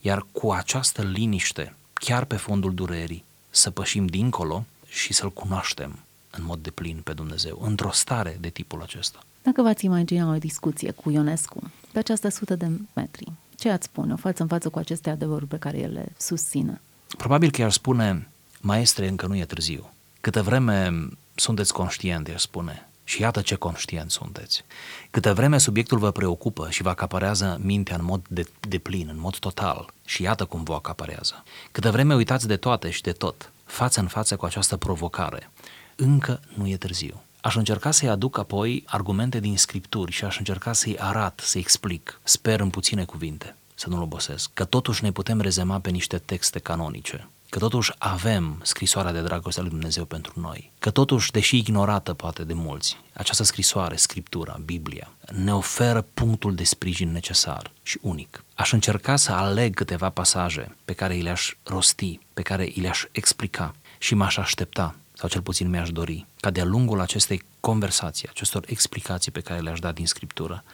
iar 0.00 0.26
cu 0.32 0.52
această 0.52 1.02
liniște, 1.02 1.74
chiar 1.92 2.24
pe 2.24 2.36
fondul 2.36 2.74
durerii, 2.74 3.24
să 3.50 3.70
pășim 3.70 4.06
dincolo 4.06 4.64
și 4.88 5.12
să-L 5.12 5.32
cunoaștem 5.32 5.98
în 6.30 6.44
mod 6.44 6.58
de 6.58 6.70
plin 6.70 7.00
pe 7.04 7.12
Dumnezeu, 7.12 7.58
într-o 7.62 7.90
stare 7.90 8.36
de 8.40 8.48
tipul 8.48 8.82
acesta. 8.82 9.18
Dacă 9.46 9.62
v-ați 9.62 9.84
imagina 9.84 10.34
o 10.34 10.38
discuție 10.38 10.90
cu 10.90 11.10
Ionescu 11.10 11.70
pe 11.92 11.98
această 11.98 12.28
sută 12.28 12.54
de 12.54 12.70
metri, 12.92 13.32
ce 13.56 13.70
ați 13.70 13.84
spune 13.84 14.12
o 14.12 14.16
față 14.16 14.42
în 14.42 14.48
față 14.48 14.68
cu 14.68 14.78
aceste 14.78 15.10
adevăruri 15.10 15.46
pe 15.46 15.58
care 15.58 15.78
el 15.78 15.92
le 15.92 16.12
susține? 16.18 16.80
Probabil 17.16 17.50
că 17.50 17.60
i-ar 17.60 17.70
spune, 17.70 18.28
maestre, 18.60 19.08
încă 19.08 19.26
nu 19.26 19.36
e 19.36 19.44
târziu. 19.44 19.90
Câte 20.20 20.40
vreme 20.40 21.08
sunteți 21.34 21.72
conștient, 21.72 22.28
i 22.28 22.34
spune, 22.36 22.88
și 23.04 23.20
iată 23.20 23.40
ce 23.40 23.54
conștient 23.54 24.10
sunteți. 24.10 24.64
Câte 25.10 25.32
vreme 25.32 25.58
subiectul 25.58 25.98
vă 25.98 26.10
preocupă 26.10 26.70
și 26.70 26.82
vă 26.82 26.88
acaparează 26.88 27.58
mintea 27.62 27.96
în 27.96 28.04
mod 28.04 28.24
de, 28.28 28.46
de 28.68 28.78
plin, 28.78 29.08
în 29.08 29.20
mod 29.20 29.38
total, 29.38 29.92
și 30.04 30.22
iată 30.22 30.44
cum 30.44 30.62
vă 30.62 30.74
acaparează. 30.74 31.44
Câte 31.72 31.90
vreme 31.90 32.14
uitați 32.14 32.46
de 32.46 32.56
toate 32.56 32.90
și 32.90 33.02
de 33.02 33.12
tot, 33.12 33.52
față 33.64 34.00
în 34.00 34.06
față 34.06 34.36
cu 34.36 34.44
această 34.44 34.76
provocare, 34.76 35.50
încă 35.96 36.40
nu 36.54 36.68
e 36.68 36.76
târziu. 36.76 37.20
Aș 37.46 37.56
încerca 37.56 37.90
să-i 37.90 38.08
aduc 38.08 38.38
apoi 38.38 38.84
argumente 38.86 39.40
din 39.40 39.56
scripturi 39.56 40.12
și 40.12 40.24
aș 40.24 40.38
încerca 40.38 40.72
să-i 40.72 40.98
arat, 40.98 41.40
să-i 41.44 41.60
explic, 41.60 42.20
sper 42.22 42.60
în 42.60 42.70
puține 42.70 43.04
cuvinte, 43.04 43.56
să 43.74 43.88
nu-l 43.88 44.02
obosesc, 44.02 44.50
că 44.54 44.64
totuși 44.64 45.02
ne 45.02 45.12
putem 45.12 45.40
rezema 45.40 45.78
pe 45.78 45.90
niște 45.90 46.18
texte 46.18 46.58
canonice, 46.58 47.28
că 47.48 47.58
totuși 47.58 47.92
avem 47.98 48.60
scrisoarea 48.62 49.12
de 49.12 49.20
dragoste 49.20 49.60
a 49.60 49.62
lui 49.62 49.72
Dumnezeu 49.72 50.04
pentru 50.04 50.40
noi, 50.40 50.72
că 50.78 50.90
totuși, 50.90 51.30
deși 51.30 51.56
ignorată 51.56 52.14
poate 52.14 52.44
de 52.44 52.52
mulți, 52.54 52.96
această 53.12 53.42
scrisoare, 53.42 53.96
Scriptura, 53.96 54.60
Biblia, 54.64 55.12
ne 55.32 55.54
oferă 55.54 56.06
punctul 56.14 56.54
de 56.54 56.64
sprijin 56.64 57.12
necesar 57.12 57.70
și 57.82 57.98
unic. 58.02 58.44
Aș 58.54 58.72
încerca 58.72 59.16
să 59.16 59.32
aleg 59.32 59.74
câteva 59.74 60.08
pasaje 60.08 60.76
pe 60.84 60.92
care 60.92 61.14
îi 61.14 61.22
le-aș 61.22 61.56
rosti, 61.62 62.18
pe 62.34 62.42
care 62.42 62.62
îi 62.62 62.82
le-aș 62.82 63.04
explica 63.12 63.74
și 63.98 64.14
m-aș 64.14 64.36
aștepta 64.36 64.94
sau 65.18 65.28
cel 65.28 65.42
puțin 65.42 65.68
mi-aș 65.68 65.90
dori, 65.90 66.26
ca 66.40 66.50
de-a 66.50 66.64
lungul 66.64 67.00
acestei 67.00 67.42
conversații, 67.60 68.28
acestor 68.28 68.64
explicații 68.66 69.32
pe 69.32 69.40
care 69.40 69.60
le-aș 69.60 69.78
da 69.78 69.92
din 69.92 70.06
Scriptură, 70.06 70.64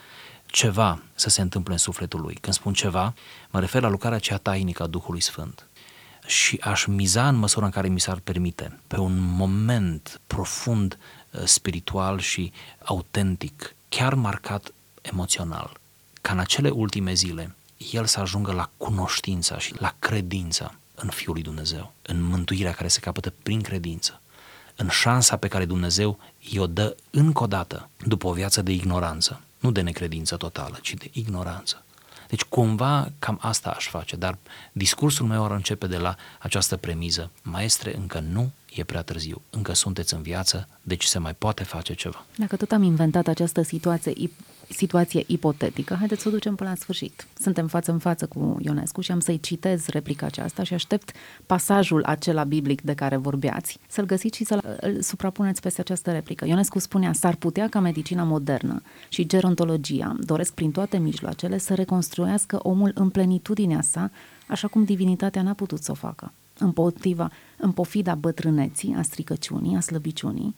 ceva 0.46 1.02
să 1.14 1.28
se 1.28 1.40
întâmple 1.40 1.72
în 1.72 1.78
sufletul 1.78 2.20
lui. 2.20 2.34
Când 2.34 2.54
spun 2.54 2.72
ceva, 2.72 3.14
mă 3.50 3.60
refer 3.60 3.82
la 3.82 3.88
lucrarea 3.88 4.18
cea 4.18 4.36
tainică 4.36 4.82
a 4.82 4.86
Duhului 4.86 5.20
Sfânt. 5.20 5.66
Și 6.26 6.58
aș 6.60 6.84
miza 6.86 7.28
în 7.28 7.34
măsura 7.34 7.64
în 7.64 7.70
care 7.70 7.88
mi 7.88 8.00
s-ar 8.00 8.18
permite, 8.18 8.78
pe 8.86 8.96
un 8.98 9.18
moment 9.18 10.20
profund 10.26 10.98
uh, 11.30 11.40
spiritual 11.44 12.18
și 12.18 12.52
autentic, 12.84 13.74
chiar 13.88 14.14
marcat 14.14 14.72
emoțional, 15.02 15.80
ca 16.20 16.32
în 16.32 16.38
acele 16.38 16.70
ultime 16.70 17.12
zile, 17.12 17.54
el 17.92 18.06
să 18.06 18.20
ajungă 18.20 18.52
la 18.52 18.70
cunoștința 18.76 19.58
și 19.58 19.74
la 19.78 19.94
credința 19.98 20.74
în 20.94 21.08
Fiul 21.08 21.34
lui 21.34 21.42
Dumnezeu, 21.42 21.92
în 22.02 22.22
mântuirea 22.22 22.72
care 22.72 22.88
se 22.88 23.00
capătă 23.00 23.32
prin 23.42 23.60
credință 23.60 24.21
în 24.76 24.88
șansa 24.88 25.36
pe 25.36 25.48
care 25.48 25.64
Dumnezeu 25.64 26.18
i-o 26.38 26.66
dă 26.66 26.96
încă 27.10 27.42
o 27.42 27.46
dată 27.46 27.88
după 28.06 28.26
o 28.26 28.32
viață 28.32 28.62
de 28.62 28.72
ignoranță, 28.72 29.40
nu 29.58 29.70
de 29.70 29.80
necredință 29.80 30.36
totală, 30.36 30.78
ci 30.82 30.94
de 30.94 31.10
ignoranță. 31.12 31.84
Deci 32.28 32.44
cumva 32.44 33.12
cam 33.18 33.38
asta 33.40 33.70
aș 33.70 33.88
face, 33.88 34.16
dar 34.16 34.38
discursul 34.72 35.26
meu 35.26 35.44
ar 35.44 35.50
începe 35.50 35.86
de 35.86 35.96
la 35.96 36.16
această 36.38 36.76
premiză. 36.76 37.30
Maestre, 37.42 37.96
încă 37.96 38.18
nu 38.18 38.50
e 38.74 38.84
prea 38.84 39.02
târziu, 39.02 39.42
încă 39.50 39.74
sunteți 39.74 40.14
în 40.14 40.22
viață, 40.22 40.68
deci 40.82 41.04
se 41.04 41.18
mai 41.18 41.34
poate 41.34 41.64
face 41.64 41.94
ceva. 41.94 42.24
Dacă 42.36 42.56
tot 42.56 42.72
am 42.72 42.82
inventat 42.82 43.26
această 43.26 43.62
situație 43.62 44.12
situație 44.72 45.24
ipotetică. 45.26 45.94
Haideți 45.94 46.22
să 46.22 46.28
o 46.28 46.30
ducem 46.30 46.54
până 46.54 46.68
la 46.68 46.76
sfârșit. 46.76 47.26
Suntem 47.38 47.66
față 47.66 47.90
în 47.90 47.98
față 47.98 48.26
cu 48.26 48.56
Ionescu 48.60 49.00
și 49.00 49.12
am 49.12 49.20
să-i 49.20 49.40
citez 49.40 49.86
replica 49.86 50.26
aceasta 50.26 50.62
și 50.62 50.74
aștept 50.74 51.12
pasajul 51.46 52.04
acela 52.04 52.44
biblic 52.44 52.80
de 52.80 52.94
care 52.94 53.16
vorbeați, 53.16 53.78
să-l 53.88 54.04
găsiți 54.04 54.36
și 54.36 54.44
să-l 54.44 54.78
suprapuneți 55.00 55.60
peste 55.60 55.80
această 55.80 56.12
replică. 56.12 56.46
Ionescu 56.46 56.78
spunea, 56.78 57.12
s-ar 57.12 57.34
putea 57.34 57.68
ca 57.68 57.80
medicina 57.80 58.22
modernă 58.22 58.82
și 59.08 59.26
gerontologia 59.26 60.16
doresc 60.20 60.52
prin 60.54 60.70
toate 60.70 60.98
mijloacele 60.98 61.58
să 61.58 61.74
reconstruiască 61.74 62.58
omul 62.62 62.90
în 62.94 63.08
plenitudinea 63.08 63.80
sa, 63.80 64.10
așa 64.46 64.68
cum 64.68 64.84
divinitatea 64.84 65.42
n-a 65.42 65.52
putut 65.52 65.82
să 65.82 65.90
o 65.90 65.94
facă. 65.94 66.32
Împotriva, 66.58 67.30
în 67.56 67.72
pofida 67.72 68.14
bătrâneții, 68.14 68.94
a 68.98 69.02
stricăciunii, 69.02 69.76
a 69.76 69.80
slăbiciunii, 69.80 70.54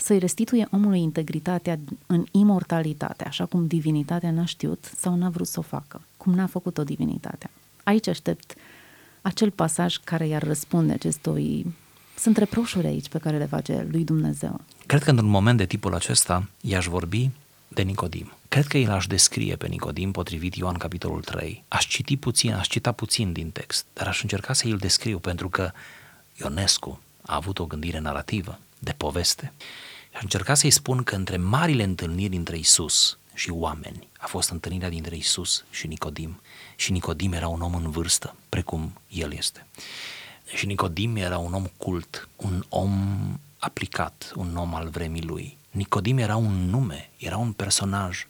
să-i 0.00 0.18
restituie 0.18 0.68
omului 0.70 1.00
integritatea 1.00 1.78
în 2.06 2.24
imortalitate, 2.30 3.24
așa 3.24 3.46
cum 3.46 3.66
divinitatea 3.66 4.30
n-a 4.30 4.44
știut 4.44 4.92
sau 4.96 5.14
n-a 5.14 5.28
vrut 5.28 5.46
să 5.46 5.58
o 5.58 5.62
facă, 5.62 6.00
cum 6.16 6.32
n-a 6.34 6.46
făcut-o 6.46 6.84
divinitatea. 6.84 7.50
Aici 7.84 8.08
aștept 8.08 8.54
acel 9.22 9.50
pasaj 9.50 9.96
care 9.96 10.26
i-ar 10.26 10.42
răspunde 10.42 10.92
acestui... 10.92 11.74
Sunt 12.18 12.36
reproșuri 12.36 12.86
aici 12.86 13.08
pe 13.08 13.18
care 13.18 13.38
le 13.38 13.46
face 13.46 13.86
lui 13.90 14.04
Dumnezeu. 14.04 14.60
Cred 14.86 15.02
că 15.02 15.10
într-un 15.10 15.28
moment 15.28 15.58
de 15.58 15.66
tipul 15.66 15.94
acesta 15.94 16.48
i-aș 16.60 16.86
vorbi 16.86 17.30
de 17.68 17.82
Nicodim. 17.82 18.32
Cred 18.48 18.66
că 18.66 18.78
el 18.78 18.90
aș 18.90 19.06
descrie 19.06 19.56
pe 19.56 19.66
Nicodim 19.66 20.10
potrivit 20.10 20.54
Ioan 20.54 20.76
capitolul 20.76 21.22
3. 21.22 21.64
Aș 21.68 21.86
citi 21.86 22.16
puțin, 22.16 22.52
aș 22.52 22.66
cita 22.66 22.92
puțin 22.92 23.32
din 23.32 23.50
text, 23.50 23.86
dar 23.92 24.06
aș 24.06 24.22
încerca 24.22 24.52
să 24.52 24.66
îl 24.66 24.76
descriu 24.76 25.18
pentru 25.18 25.48
că 25.48 25.70
Ionescu 26.40 27.00
a 27.22 27.34
avut 27.34 27.58
o 27.58 27.66
gândire 27.66 27.98
narrativă, 27.98 28.58
de 28.78 28.94
poveste. 28.96 29.52
Și 30.10 30.22
încerca 30.22 30.54
să-i 30.54 30.70
spun 30.70 31.02
că 31.02 31.14
între 31.14 31.36
marile 31.36 31.82
întâlniri 31.82 32.30
dintre 32.30 32.56
Isus 32.56 33.18
și 33.34 33.50
oameni 33.50 34.08
a 34.18 34.26
fost 34.26 34.50
întâlnirea 34.50 34.88
dintre 34.88 35.16
Isus 35.16 35.64
și 35.70 35.86
Nicodim. 35.86 36.40
Și 36.76 36.92
Nicodim 36.92 37.32
era 37.32 37.48
un 37.48 37.60
om 37.60 37.74
în 37.74 37.90
vârstă, 37.90 38.34
precum 38.48 38.92
el 39.08 39.32
este. 39.32 39.66
Și 40.54 40.66
Nicodim 40.66 41.16
era 41.16 41.38
un 41.38 41.52
om 41.52 41.66
cult, 41.76 42.28
un 42.36 42.64
om 42.68 42.92
aplicat, 43.58 44.32
un 44.34 44.56
om 44.56 44.74
al 44.74 44.88
vremii 44.88 45.22
lui. 45.22 45.56
Nicodim 45.70 46.18
era 46.18 46.36
un 46.36 46.68
nume, 46.70 47.10
era 47.16 47.36
un 47.36 47.52
personaj. 47.52 48.26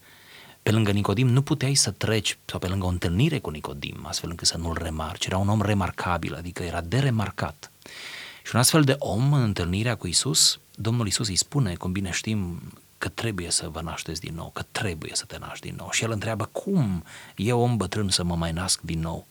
Pe 0.63 0.71
lângă 0.71 0.91
Nicodim 0.91 1.29
nu 1.29 1.43
puteai 1.43 1.75
să 1.75 1.91
treci, 1.91 2.39
sau 2.45 2.59
pe 2.59 2.67
lângă 2.67 2.87
o 2.87 2.89
întâlnire 2.89 3.39
cu 3.39 3.51
Nicodim, 3.51 4.07
astfel 4.07 4.31
încât 4.31 4.47
să 4.47 4.57
nu-l 4.57 4.79
remarci. 4.83 5.27
Era 5.27 5.39
un 5.39 5.49
om 5.49 5.63
remarcabil, 5.63 6.35
adică 6.35 6.63
era 6.63 6.81
de 6.81 6.99
remarcat. 6.99 7.71
Și 8.45 8.55
un 8.55 8.61
astfel 8.61 8.83
de 8.83 8.97
om, 8.99 9.33
în 9.33 9.43
întâlnirea 9.43 9.97
cu 9.97 10.07
Isus, 10.07 10.61
Domnul 10.81 11.07
Isus 11.07 11.29
îi 11.29 11.37
spune, 11.37 11.75
cum 11.75 11.93
bine 11.93 12.11
știm, 12.11 12.63
că 12.99 13.09
trebuie 13.09 13.51
să 13.51 13.69
vă 13.69 13.81
nașteți 13.81 14.21
din 14.21 14.35
nou, 14.35 14.51
că 14.55 14.63
trebuie 14.73 15.11
să 15.15 15.25
te 15.25 15.39
naști 15.39 15.67
din 15.67 15.77
nou. 15.79 15.89
Și 15.91 16.05
el 16.05 16.11
întreabă, 16.11 16.45
cum 16.45 17.05
eu, 17.37 17.61
om 17.61 17.77
bătrân, 17.77 18.09
să 18.09 18.25
mă 18.25 18.37
mai 18.37 18.53
nasc 18.53 18.81
din 18.81 19.01
nou? 19.01 19.27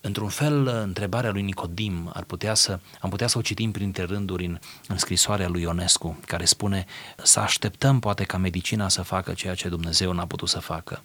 Într-un 0.00 0.28
fel, 0.28 0.66
întrebarea 0.66 1.30
lui 1.30 1.42
Nicodim 1.42 2.10
ar 2.14 2.24
putea 2.24 2.54
să, 2.54 2.80
am 3.00 3.10
putea 3.10 3.26
să 3.26 3.38
o 3.38 3.40
citim 3.40 3.70
printre 3.70 4.02
rânduri 4.02 4.44
în, 4.44 4.58
în 4.88 4.98
scrisoarea 4.98 5.48
lui 5.48 5.62
Ionescu, 5.62 6.18
care 6.26 6.44
spune 6.44 6.84
să 7.22 7.40
așteptăm 7.40 7.98
poate 7.98 8.24
ca 8.24 8.36
medicina 8.36 8.88
să 8.88 9.02
facă 9.02 9.32
ceea 9.32 9.54
ce 9.54 9.68
Dumnezeu 9.68 10.12
n-a 10.12 10.26
putut 10.26 10.48
să 10.48 10.58
facă 10.58 11.02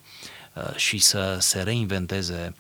uh, 0.54 0.76
și 0.76 0.98
să 0.98 1.38
se 1.40 1.62
reinventeze 1.62 2.54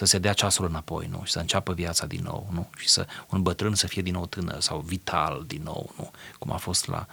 să 0.00 0.06
se 0.06 0.18
dea 0.18 0.32
ceasul 0.32 0.66
înapoi, 0.66 1.06
nu? 1.10 1.20
Și 1.24 1.32
să 1.32 1.38
înceapă 1.38 1.72
viața 1.72 2.06
din 2.06 2.20
nou, 2.22 2.48
nu? 2.52 2.70
Și 2.78 2.88
să 2.88 3.06
un 3.28 3.42
bătrân 3.42 3.74
să 3.74 3.86
fie 3.86 4.02
din 4.02 4.12
nou 4.12 4.26
tânăr 4.26 4.60
sau 4.60 4.80
vital 4.80 5.44
din 5.46 5.62
nou, 5.62 5.92
nu? 5.96 6.10
Cum 6.38 6.52
a 6.52 6.56
fost 6.56 6.86
la, 6.86 7.06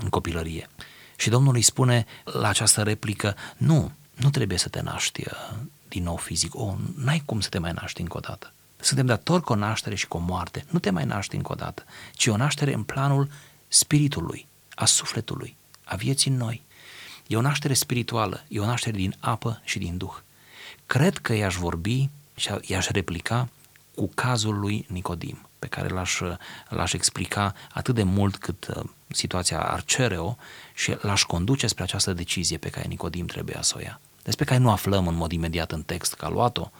în 0.00 0.08
copilărie. 0.08 0.68
Și 1.16 1.28
Domnul 1.28 1.54
îi 1.54 1.62
spune 1.62 2.06
la 2.24 2.48
această 2.48 2.82
replică, 2.82 3.36
nu, 3.56 3.92
nu 4.14 4.30
trebuie 4.30 4.58
să 4.58 4.68
te 4.68 4.80
naști 4.80 5.20
uh, 5.20 5.56
din 5.88 6.02
nou 6.02 6.16
fizic. 6.16 6.54
O, 6.54 6.76
n-ai 6.96 7.22
cum 7.24 7.40
să 7.40 7.48
te 7.48 7.58
mai 7.58 7.72
naști 7.72 8.00
încă 8.00 8.16
o 8.16 8.20
dată. 8.20 8.52
Suntem 8.76 9.06
datori 9.06 9.42
cu 9.42 9.52
o 9.52 9.56
naștere 9.56 9.94
și 9.94 10.08
cu 10.08 10.16
o 10.16 10.20
moarte. 10.20 10.64
Nu 10.70 10.78
te 10.78 10.90
mai 10.90 11.04
naști 11.04 11.36
încă 11.36 11.52
o 11.52 11.54
dată, 11.54 11.84
ci 12.12 12.26
o 12.26 12.36
naștere 12.36 12.74
în 12.74 12.82
planul 12.82 13.30
spiritului, 13.68 14.46
a 14.74 14.84
sufletului, 14.84 15.56
a 15.84 15.96
vieții 15.96 16.30
noi. 16.30 16.62
E 17.26 17.36
o 17.36 17.40
naștere 17.40 17.74
spirituală, 17.74 18.44
e 18.48 18.60
o 18.60 18.66
naștere 18.66 18.96
din 18.96 19.16
apă 19.20 19.60
și 19.64 19.78
din 19.78 19.96
duh. 19.96 20.14
Cred 20.86 21.18
că 21.18 21.34
i-aș 21.34 21.54
vorbi 21.54 22.08
și 22.36 22.50
i-aș 22.62 22.88
replica 22.88 23.48
cu 23.94 24.10
cazul 24.14 24.58
lui 24.58 24.86
Nicodim, 24.88 25.48
pe 25.58 25.66
care 25.66 25.88
l-aș, 25.88 26.20
l-aș 26.68 26.92
explica 26.92 27.54
atât 27.72 27.94
de 27.94 28.02
mult 28.02 28.36
cât 28.36 28.66
uh, 28.66 28.84
situația 29.08 29.60
ar 29.60 29.84
cere-o 29.84 30.36
și 30.74 30.96
l-aș 31.00 31.22
conduce 31.22 31.66
spre 31.66 31.82
această 31.82 32.12
decizie 32.12 32.56
pe 32.56 32.68
care 32.68 32.86
Nicodim 32.88 33.26
trebuie 33.26 33.58
să 33.60 33.74
o 33.76 33.80
ia. 33.80 34.00
Despre 34.22 34.44
care 34.44 34.60
nu 34.60 34.70
aflăm 34.70 35.06
în 35.06 35.14
mod 35.14 35.32
imediat 35.32 35.72
în 35.72 35.82
text 35.82 36.14
că 36.14 36.24
a 36.24 36.28
luat-o, 36.28 36.70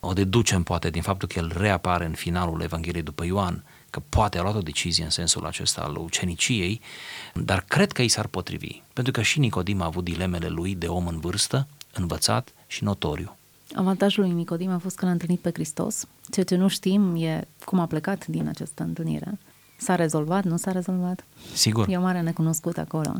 o 0.00 0.12
deducem 0.12 0.62
poate 0.62 0.90
din 0.90 1.02
faptul 1.02 1.28
că 1.28 1.38
el 1.38 1.52
reapare 1.56 2.04
în 2.04 2.12
finalul 2.12 2.60
Evangheliei 2.60 3.02
după 3.02 3.24
Ioan, 3.24 3.64
că 3.90 4.02
poate 4.08 4.38
a 4.38 4.42
luat 4.42 4.54
o 4.54 4.60
decizie 4.60 5.04
în 5.04 5.10
sensul 5.10 5.46
acesta 5.46 5.80
al 5.80 5.96
uceniciei, 5.96 6.80
dar 7.34 7.64
cred 7.68 7.92
că 7.92 8.02
i 8.02 8.08
s-ar 8.08 8.26
potrivi, 8.26 8.82
pentru 8.92 9.12
că 9.12 9.22
și 9.22 9.38
Nicodim 9.38 9.80
a 9.80 9.84
avut 9.84 10.04
dilemele 10.04 10.48
lui 10.48 10.74
de 10.74 10.86
om 10.86 11.06
în 11.06 11.20
vârstă, 11.20 11.66
învățat 11.92 12.52
și 12.66 12.84
notoriu. 12.84 13.36
Avantajul 13.74 14.24
lui 14.24 14.32
Nicodim 14.32 14.70
a 14.70 14.78
fost 14.78 14.96
că 14.96 15.04
l-a 15.04 15.10
întâlnit 15.10 15.40
pe 15.40 15.50
Hristos. 15.52 16.06
Ceea 16.30 16.44
ce 16.44 16.56
nu 16.56 16.68
știm 16.68 17.14
e 17.16 17.48
cum 17.64 17.78
a 17.78 17.86
plecat 17.86 18.26
din 18.26 18.48
această 18.48 18.82
întâlnire. 18.82 19.38
S-a 19.78 19.94
rezolvat, 19.94 20.44
nu 20.44 20.56
s-a 20.56 20.72
rezolvat? 20.72 21.24
Sigur. 21.54 21.88
E 21.88 21.96
o 21.96 22.00
mare 22.00 22.20
necunoscut 22.20 22.78
acolo. 22.78 23.12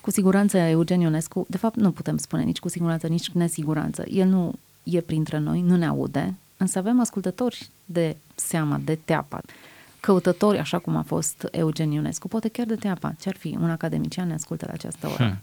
Cu 0.00 0.10
siguranță 0.10 0.56
Eugen 0.56 1.00
Ionescu, 1.00 1.46
de 1.48 1.56
fapt 1.56 1.76
nu 1.76 1.90
putem 1.90 2.16
spune 2.16 2.42
nici 2.42 2.58
cu 2.58 2.68
siguranță, 2.68 3.06
nici 3.06 3.30
cu 3.30 3.38
nesiguranță. 3.38 4.04
El 4.10 4.28
nu 4.28 4.52
e 4.82 5.00
printre 5.00 5.38
noi, 5.38 5.60
nu 5.60 5.76
ne 5.76 5.86
aude, 5.86 6.34
însă 6.56 6.78
avem 6.78 7.00
ascultători 7.00 7.70
de 7.84 8.16
seama, 8.34 8.80
de 8.84 8.98
teapa, 9.04 9.40
căutători, 10.00 10.58
așa 10.58 10.78
cum 10.78 10.96
a 10.96 11.02
fost 11.02 11.48
Eugen 11.50 11.90
Ionescu, 11.90 12.28
poate 12.28 12.48
chiar 12.48 12.66
de 12.66 12.74
teapa. 12.74 13.14
Ce-ar 13.20 13.36
fi? 13.36 13.56
Un 13.60 13.70
academician 13.70 14.26
ne 14.26 14.34
ascultă 14.34 14.64
la 14.66 14.72
această 14.72 15.06
oră. 15.06 15.24
Hmm 15.24 15.26
Um, 15.26 15.38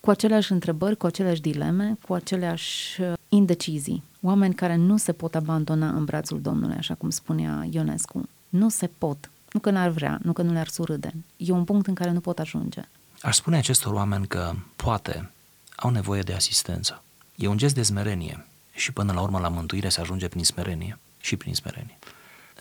cu 0.00 0.10
aceleași 0.10 0.52
întrebări, 0.52 0.96
cu 0.96 1.06
aceleași 1.06 1.40
dileme, 1.40 1.96
cu 2.06 2.14
aceleași 2.14 3.00
uh, 3.00 3.12
indecizii. 3.28 4.02
Oameni 4.20 4.54
care 4.54 4.76
nu 4.76 4.96
se 4.96 5.12
pot 5.12 5.34
abandona 5.34 5.88
în 5.88 6.04
brațul 6.04 6.40
Domnului, 6.40 6.76
așa 6.76 6.94
cum 6.94 7.10
spunea 7.10 7.66
Ionescu. 7.70 8.28
Nu 8.48 8.68
se 8.68 8.86
pot. 8.98 9.30
Nu 9.52 9.60
că 9.60 9.70
n-ar 9.70 9.88
vrea, 9.88 10.18
nu 10.22 10.32
că 10.32 10.42
nu 10.42 10.52
le-ar 10.52 10.68
surâde. 10.68 11.14
E 11.36 11.52
un 11.52 11.64
punct 11.64 11.86
în 11.86 11.94
care 11.94 12.10
nu 12.10 12.20
pot 12.20 12.38
ajunge. 12.38 12.82
Aș 13.22 13.36
spune 13.36 13.56
acestor 13.56 13.92
oameni 13.92 14.26
că 14.26 14.52
poate 14.76 15.30
au 15.76 15.90
nevoie 15.90 16.22
de 16.22 16.32
asistență. 16.32 17.02
E 17.34 17.46
un 17.46 17.56
gest 17.56 17.74
de 17.74 17.82
smerenie 17.82 18.46
și 18.74 18.92
până 18.92 19.12
la 19.12 19.20
urmă 19.20 19.38
la 19.38 19.48
mântuire 19.48 19.88
se 19.88 20.00
ajunge 20.00 20.28
prin 20.28 20.44
smerenie 20.44 20.98
și 21.20 21.36
prin 21.36 21.54
smerenie. 21.54 21.98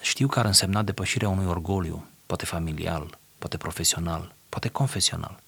Știu 0.02 0.28
că 0.28 0.40
ar 0.40 0.46
însemna 0.46 0.82
depășirea 0.82 1.30
unui 1.30 1.46
orgoliu, 1.46 2.06
poate 2.26 2.46
familial, 2.46 3.18
poate 3.38 3.58
profesional, 3.58 4.36
poate 4.50 4.68
confesional. 4.68 5.40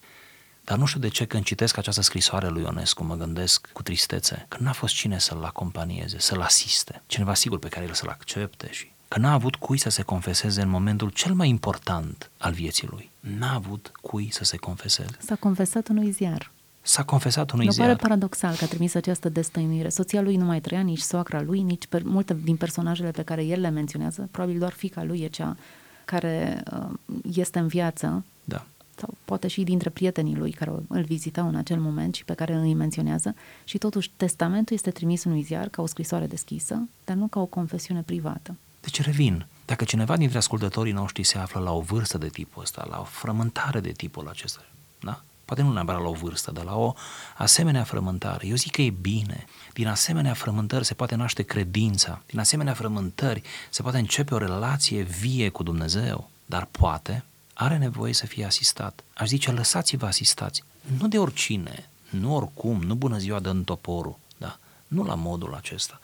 Dar 0.65 0.77
nu 0.77 0.85
știu 0.85 0.99
de 0.99 1.07
ce 1.07 1.25
când 1.25 1.43
citesc 1.43 1.77
această 1.77 2.01
scrisoare 2.01 2.47
lui 2.47 2.61
Ionescu 2.61 3.03
mă 3.03 3.15
gândesc 3.15 3.69
cu 3.73 3.83
tristețe 3.83 4.45
că 4.47 4.57
n-a 4.59 4.71
fost 4.71 4.93
cine 4.93 5.19
să-l 5.19 5.43
acompanieze, 5.43 6.19
să-l 6.19 6.41
asiste, 6.41 7.01
cineva 7.05 7.33
sigur 7.33 7.59
pe 7.59 7.67
care 7.67 7.85
el 7.85 7.93
să-l 7.93 8.09
accepte 8.09 8.67
și 8.71 8.91
că 9.07 9.19
n-a 9.19 9.33
avut 9.33 9.55
cui 9.55 9.77
să 9.77 9.89
se 9.89 10.01
confeseze 10.01 10.61
în 10.61 10.69
momentul 10.69 11.09
cel 11.09 11.33
mai 11.33 11.49
important 11.49 12.29
al 12.37 12.51
vieții 12.51 12.87
lui. 12.91 13.09
N-a 13.19 13.53
avut 13.53 13.91
cui 14.01 14.29
să 14.31 14.43
se 14.43 14.57
confeseze. 14.57 15.17
S-a 15.17 15.35
confesat 15.35 15.87
unui 15.87 16.11
ziar. 16.11 16.51
S-a 16.81 17.03
confesat 17.03 17.51
unui 17.51 17.65
nu 17.65 17.71
ziar. 17.71 17.87
pare 17.87 17.97
paradoxal 17.97 18.55
că 18.55 18.63
a 18.63 18.67
trimis 18.67 18.95
această 18.95 19.29
destăinuire. 19.29 19.89
Soția 19.89 20.21
lui 20.21 20.35
nu 20.35 20.45
mai 20.45 20.61
trăia, 20.61 20.81
nici 20.81 20.99
soacra 20.99 21.41
lui, 21.41 21.61
nici 21.61 21.85
per- 21.87 22.03
multe 22.03 22.37
din 22.43 22.55
personajele 22.55 23.11
pe 23.11 23.23
care 23.23 23.43
el 23.43 23.59
le 23.61 23.69
menționează. 23.69 24.27
Probabil 24.31 24.59
doar 24.59 24.71
fica 24.71 25.03
lui 25.03 25.19
e 25.19 25.27
cea 25.27 25.57
care 26.05 26.63
uh, 26.71 26.85
este 27.33 27.59
în 27.59 27.67
viață. 27.67 28.25
Da 28.43 28.65
sau 28.95 29.13
poate 29.25 29.47
și 29.47 29.63
dintre 29.63 29.89
prietenii 29.89 30.35
lui 30.35 30.51
care 30.51 30.71
îl 30.87 31.03
vizitau 31.03 31.47
în 31.47 31.55
acel 31.55 31.79
moment 31.79 32.15
și 32.15 32.25
pe 32.25 32.33
care 32.33 32.55
îi 32.55 32.73
menționează 32.73 33.35
și 33.63 33.77
totuși 33.77 34.11
testamentul 34.15 34.75
este 34.75 34.91
trimis 34.91 35.23
unui 35.23 35.41
ziar 35.41 35.67
ca 35.67 35.81
o 35.81 35.85
scrisoare 35.85 36.25
deschisă, 36.25 36.87
dar 37.05 37.15
nu 37.15 37.27
ca 37.27 37.39
o 37.39 37.45
confesiune 37.45 38.01
privată. 38.01 38.55
Deci 38.81 39.01
revin, 39.01 39.45
dacă 39.65 39.83
cineva 39.83 40.17
dintre 40.17 40.37
ascultătorii 40.37 40.93
noștri 40.93 41.23
se 41.23 41.37
află 41.37 41.59
la 41.59 41.71
o 41.71 41.79
vârstă 41.79 42.17
de 42.17 42.27
tipul 42.27 42.61
ăsta, 42.61 42.87
la 42.89 42.99
o 42.99 43.03
frământare 43.03 43.79
de 43.79 43.91
tipul 43.91 44.27
acesta, 44.27 44.65
da? 44.99 45.23
Poate 45.45 45.61
nu 45.61 45.73
neapărat 45.73 46.01
la 46.01 46.07
o 46.07 46.13
vârstă, 46.13 46.51
dar 46.51 46.63
la 46.63 46.77
o 46.77 46.93
asemenea 47.37 47.83
frământare. 47.83 48.47
Eu 48.47 48.55
zic 48.55 48.71
că 48.71 48.81
e 48.81 48.89
bine. 48.89 49.45
Din 49.73 49.87
asemenea 49.87 50.33
frământări 50.33 50.85
se 50.85 50.93
poate 50.93 51.15
naște 51.15 51.43
credința. 51.43 52.21
Din 52.25 52.39
asemenea 52.39 52.73
frământări 52.73 53.41
se 53.69 53.81
poate 53.81 53.97
începe 53.97 54.33
o 54.33 54.37
relație 54.37 55.01
vie 55.01 55.49
cu 55.49 55.63
Dumnezeu. 55.63 56.29
Dar 56.45 56.67
poate 56.71 57.23
are 57.53 57.77
nevoie 57.77 58.13
să 58.13 58.25
fie 58.25 58.45
asistat. 58.45 59.03
Aș 59.13 59.27
zice, 59.27 59.51
lăsați-vă 59.51 60.05
asistați. 60.05 60.63
Nu 60.97 61.07
de 61.07 61.17
oricine, 61.19 61.89
nu 62.09 62.35
oricum, 62.35 62.81
nu 62.81 62.95
bună 62.95 63.17
ziua 63.17 63.39
dă 63.39 63.53
toporul, 63.65 64.17
da? 64.37 64.57
nu 64.87 65.03
la 65.03 65.15
modul 65.15 65.53
acesta. 65.53 65.99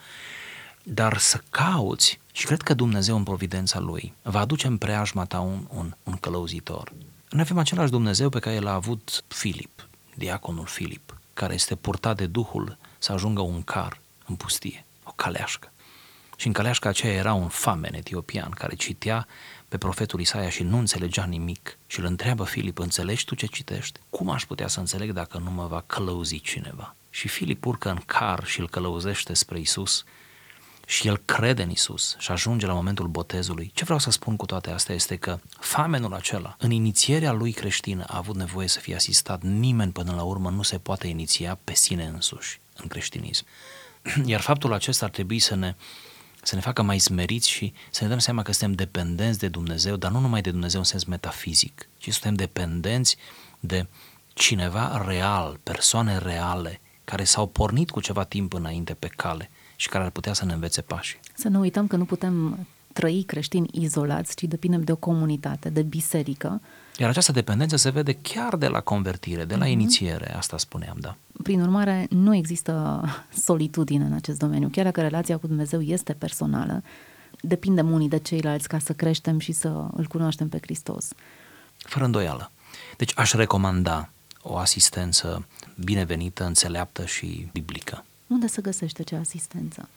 Dar 0.83 1.17
să 1.17 1.41
cauți, 1.49 2.19
și 2.31 2.45
cred 2.45 2.62
că 2.62 2.73
Dumnezeu 2.73 3.15
în 3.15 3.23
providența 3.23 3.79
Lui 3.79 4.13
va 4.21 4.39
aduce 4.39 4.67
în 4.67 4.77
preajma 4.77 5.25
ta 5.25 5.39
un, 5.39 5.67
un, 5.69 5.93
un 6.03 6.15
călăuzitor. 6.15 6.93
Noi 7.29 7.41
avem 7.41 7.57
același 7.57 7.91
Dumnezeu 7.91 8.29
pe 8.29 8.39
care 8.39 8.59
l-a 8.59 8.73
avut 8.73 9.23
Filip, 9.27 9.88
diaconul 10.15 10.65
Filip, 10.65 11.19
care 11.33 11.53
este 11.53 11.75
purtat 11.75 12.17
de 12.17 12.25
Duhul 12.25 12.77
să 12.97 13.12
ajungă 13.12 13.41
un 13.41 13.62
car 13.62 13.99
în 14.25 14.35
pustie, 14.35 14.85
o 15.03 15.12
caleașcă. 15.15 15.71
Și 16.38 16.47
în 16.47 16.53
caleașca 16.53 16.89
aceea 16.89 17.13
era 17.13 17.33
un 17.33 17.47
famen 17.47 17.93
etiopian 17.93 18.49
care 18.49 18.75
citea 18.75 19.27
pe 19.69 19.77
profetul 19.77 20.19
Isaia 20.19 20.49
și 20.49 20.63
nu 20.63 20.77
înțelegea 20.77 21.25
nimic 21.25 21.77
și 21.88 21.99
îl 21.99 22.05
întreabă 22.05 22.43
Filip, 22.43 22.77
înțelegi 22.77 23.25
tu 23.25 23.36
ce 23.36 23.45
citești? 23.45 23.99
Cum 24.10 24.29
aș 24.29 24.45
putea 24.45 24.67
să 24.67 24.79
înțeleg 24.79 25.12
dacă 25.12 25.38
nu 25.38 25.51
mă 25.51 25.67
va 25.67 25.84
călăuzi 25.88 26.39
cineva? 26.39 26.95
Și 27.10 27.27
Filip 27.27 27.65
urcă 27.65 27.89
în 27.89 28.01
car 28.05 28.45
și 28.45 28.60
îl 28.60 28.69
călăuzește 28.69 29.34
spre 29.34 29.60
Isus 29.60 30.03
și 30.89 31.08
el 31.08 31.21
crede 31.25 31.63
în 31.63 31.69
Isus 31.69 32.15
și 32.17 32.32
ajunge 32.32 32.65
la 32.65 32.73
momentul 32.73 33.08
botezului. 33.08 33.71
Ce 33.73 33.84
vreau 33.84 33.99
să 33.99 34.12
spun 34.12 34.36
cu 34.36 34.45
toate 34.45 34.71
astea 34.71 34.95
este 34.95 35.15
că 35.15 35.39
famenul 35.60 36.13
acela, 36.13 36.55
în 36.60 36.71
inițierea 36.71 37.32
lui 37.32 37.51
creștină, 37.51 38.03
a 38.08 38.17
avut 38.17 38.36
nevoie 38.36 38.67
să 38.67 38.79
fie 38.79 38.95
asistat. 38.95 39.41
Nimeni 39.41 39.91
până 39.91 40.13
la 40.15 40.23
urmă 40.23 40.49
nu 40.49 40.62
se 40.62 40.77
poate 40.77 41.08
iniția 41.08 41.60
pe 41.63 41.73
sine 41.73 42.05
însuși 42.05 42.60
în 42.75 42.88
creștinism. 42.88 43.45
Iar 44.25 44.41
faptul 44.41 44.73
acesta 44.73 45.05
ar 45.05 45.12
trebui 45.12 45.39
să 45.39 45.55
ne 45.55 45.75
să 46.49 46.55
ne 46.55 46.62
facă 46.62 46.81
mai 46.81 46.99
smeriți 46.99 47.49
și 47.49 47.73
să 47.91 48.03
ne 48.03 48.09
dăm 48.09 48.19
seama 48.19 48.41
că 48.41 48.51
suntem 48.51 48.75
dependenți 48.75 49.39
de 49.39 49.47
Dumnezeu, 49.47 49.95
dar 49.95 50.12
nu 50.12 50.19
numai 50.19 50.41
de 50.41 50.51
Dumnezeu 50.51 50.79
în 50.79 50.85
sens 50.85 51.03
metafizic, 51.03 51.89
ci 51.97 52.12
suntem 52.12 52.33
dependenți 52.33 53.17
de 53.59 53.88
cineva 54.33 55.03
real, 55.07 55.59
persoane 55.63 56.17
reale, 56.17 56.79
care 57.03 57.23
s-au 57.23 57.47
pornit 57.47 57.89
cu 57.89 58.01
ceva 58.01 58.23
timp 58.23 58.53
înainte 58.53 58.93
pe 58.93 59.07
cale 59.07 59.49
și 59.75 59.89
care 59.89 60.03
ar 60.03 60.09
putea 60.09 60.33
să 60.33 60.45
ne 60.45 60.53
învețe 60.53 60.81
pașii. 60.81 61.19
Să 61.33 61.47
nu 61.47 61.59
uităm 61.59 61.88
că 61.88 61.95
nu 61.95 62.05
putem 62.05 62.67
trăi 62.99 63.23
creștini 63.23 63.69
izolați, 63.71 64.35
ci 64.35 64.43
depindem 64.43 64.81
de 64.81 64.91
o 64.91 64.95
comunitate, 64.95 65.69
de 65.69 65.81
biserică. 65.81 66.62
Iar 66.97 67.09
această 67.09 67.31
dependență 67.31 67.75
se 67.75 67.89
vede 67.89 68.13
chiar 68.13 68.55
de 68.55 68.67
la 68.67 68.79
convertire, 68.79 69.45
de 69.45 69.55
la 69.55 69.65
uh-huh. 69.65 69.69
inițiere, 69.69 70.35
asta 70.35 70.57
spuneam, 70.57 70.97
da. 70.99 71.15
Prin 71.43 71.62
urmare, 71.62 72.07
nu 72.09 72.35
există 72.35 73.03
solitudine 73.47 74.05
în 74.05 74.13
acest 74.13 74.39
domeniu. 74.39 74.67
Chiar 74.67 74.83
dacă 74.83 75.01
relația 75.01 75.38
cu 75.38 75.47
Dumnezeu 75.47 75.81
este 75.81 76.13
personală, 76.13 76.83
depindem 77.41 77.91
unii 77.91 78.09
de 78.09 78.19
ceilalți 78.19 78.67
ca 78.67 78.79
să 78.79 78.93
creștem 78.93 79.39
și 79.39 79.51
să 79.51 79.67
îl 79.95 80.05
cunoaștem 80.07 80.49
pe 80.49 80.57
Hristos. 80.62 81.07
Fără 81.77 82.05
îndoială. 82.05 82.51
Deci 82.97 83.12
aș 83.15 83.33
recomanda 83.33 84.09
o 84.41 84.57
asistență 84.57 85.47
binevenită, 85.83 86.45
înțeleaptă 86.45 87.05
și 87.05 87.49
biblică. 87.51 88.05
Unde 88.27 88.47
se 88.47 88.62
găsește 88.62 89.01
acea 89.01 89.19
asistență? 89.19 89.89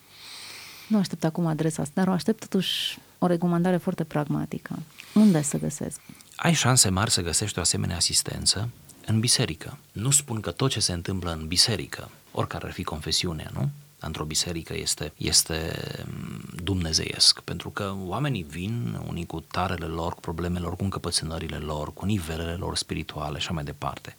Nu 0.92 0.98
aștept 0.98 1.24
acum 1.24 1.46
adresa 1.46 1.82
asta, 1.82 1.94
dar 1.94 2.08
o 2.08 2.12
aștept 2.12 2.40
totuși 2.40 2.98
o 3.18 3.26
recomandare 3.26 3.76
foarte 3.76 4.04
pragmatică. 4.04 4.78
Unde 5.14 5.42
să 5.42 5.58
găsesc? 5.58 6.00
Ai 6.36 6.52
șanse 6.52 6.88
mari 6.88 7.10
să 7.10 7.22
găsești 7.22 7.58
o 7.58 7.60
asemenea 7.60 7.96
asistență 7.96 8.68
în 9.06 9.20
biserică. 9.20 9.78
Nu 9.92 10.10
spun 10.10 10.40
că 10.40 10.50
tot 10.50 10.70
ce 10.70 10.80
se 10.80 10.92
întâmplă 10.92 11.32
în 11.32 11.46
biserică, 11.46 12.10
oricare 12.32 12.66
ar 12.66 12.72
fi 12.72 12.82
confesiunea, 12.82 13.50
nu? 13.54 13.70
într-o 14.00 14.24
biserică 14.24 14.76
este, 14.76 15.12
este 15.16 15.74
mm, 16.04 16.42
dumnezeiesc, 16.62 17.40
pentru 17.40 17.70
că 17.70 17.94
oamenii 18.06 18.42
vin 18.42 19.00
unii 19.08 19.26
cu 19.26 19.40
tarele 19.40 19.86
lor, 19.86 20.14
cu 20.14 20.20
problemele 20.20 20.64
lor, 20.64 20.76
cu 20.76 20.84
încăpățânările 20.84 21.56
lor, 21.56 21.92
cu 21.92 22.04
nivelele 22.04 22.54
lor 22.54 22.76
spirituale 22.76 23.38
și 23.38 23.44
așa 23.44 23.54
mai 23.54 23.64
departe. 23.64 24.16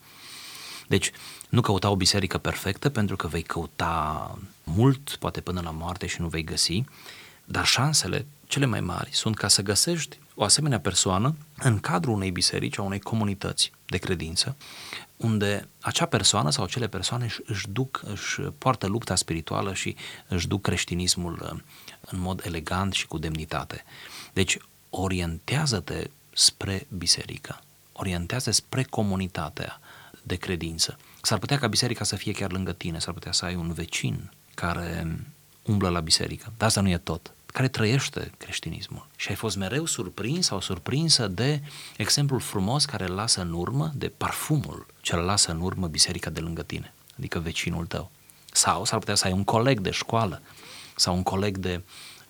Deci, 0.88 1.12
nu 1.50 1.62
căuta 1.62 1.90
o 1.90 1.96
biserică 1.96 2.38
perfectă 2.38 2.90
pentru 2.90 3.16
că 3.16 3.28
vei 3.28 3.42
căuta 3.42 4.38
mult, 4.64 5.16
poate 5.20 5.42
până 5.42 5.62
la 5.64 5.72
moarte 5.72 6.08
și 6.08 6.22
nu 6.22 6.28
vei 6.28 6.44
găsi, 6.44 6.84
dar 7.46 7.66
șansele 7.66 8.26
cele 8.48 8.66
mai 8.66 8.82
mari 8.82 9.10
sunt 9.12 9.36
ca 9.36 9.48
să 9.48 9.62
găsești 9.62 10.20
o 10.36 10.44
asemenea 10.44 10.80
persoană 10.80 11.36
în 11.58 11.80
cadrul 11.80 12.14
unei 12.14 12.32
biserici, 12.32 12.78
a 12.78 12.82
unei 12.82 13.00
comunități 13.00 13.72
de 13.86 13.98
credință, 13.98 14.56
unde 15.18 15.68
acea 15.82 16.06
persoană 16.06 16.50
sau 16.50 16.64
acele 16.64 16.88
persoane 16.88 17.26
își, 17.26 17.40
își 17.46 17.70
duc, 17.70 18.02
își 18.06 18.42
poartă 18.42 18.88
lupta 18.88 19.16
spirituală 19.16 19.74
și 19.74 19.96
își 20.28 20.48
duc 20.48 20.62
creștinismul 20.62 21.40
uh, 21.42 21.60
în 22.02 22.20
mod 22.20 22.42
elegant 22.46 22.94
și 22.94 23.08
cu 23.08 23.18
demnitate. 23.18 23.84
Deci 24.34 24.58
orientează-te 24.90 26.10
spre 26.34 26.88
biserică, 26.98 27.60
orientează 27.92 28.52
spre 28.52 28.84
comunitatea 28.84 29.80
de 30.24 30.36
credință. 30.36 30.98
S-ar 31.22 31.40
putea 31.40 31.58
ca 31.58 31.68
biserica 31.68 32.04
să 32.04 32.16
fie 32.16 32.32
chiar 32.32 32.52
lângă 32.52 32.72
tine, 32.72 33.00
s-ar 33.00 33.14
putea 33.14 33.32
să 33.32 33.46
ai 33.46 33.56
un 33.56 33.74
vecin 33.74 34.32
care 34.54 35.20
umblă 35.62 35.90
la 35.90 36.00
biserică, 36.00 36.54
dar 36.58 36.68
asta 36.68 36.82
nu 36.82 36.90
e 36.90 36.98
tot 36.98 37.34
care 37.54 37.68
trăiește 37.68 38.32
creștinismul. 38.38 39.08
Și 39.16 39.30
ai 39.30 39.36
fost 39.36 39.56
mereu 39.56 39.86
surprins 39.86 40.46
sau 40.46 40.62
surprinsă 40.62 41.28
de 41.28 41.62
exemplul 41.98 42.40
frumos 42.40 42.86
care 42.86 43.08
îl 43.08 43.14
lasă 43.14 43.42
în 43.42 43.54
urmă, 43.54 43.92
de 43.96 44.10
parfumul 44.10 44.86
ce 45.02 45.16
îl 45.16 45.22
lasă 45.22 45.52
în 45.52 45.62
urmă 45.62 45.88
biserica 45.88 46.30
de 46.30 46.40
lângă 46.40 46.64
tine, 46.64 46.94
adică 47.18 47.40
vecinul 47.40 47.86
tău. 47.86 48.12
Sau 48.52 48.86
s-ar 48.86 49.00
putea 49.00 49.16
să 49.16 49.26
ai 49.26 49.32
un 49.32 49.44
coleg 49.44 49.80
de 49.80 49.92
școală 49.92 50.42
sau 50.96 51.16
un 51.16 51.24
coleg 51.24 51.58
de 51.58 51.82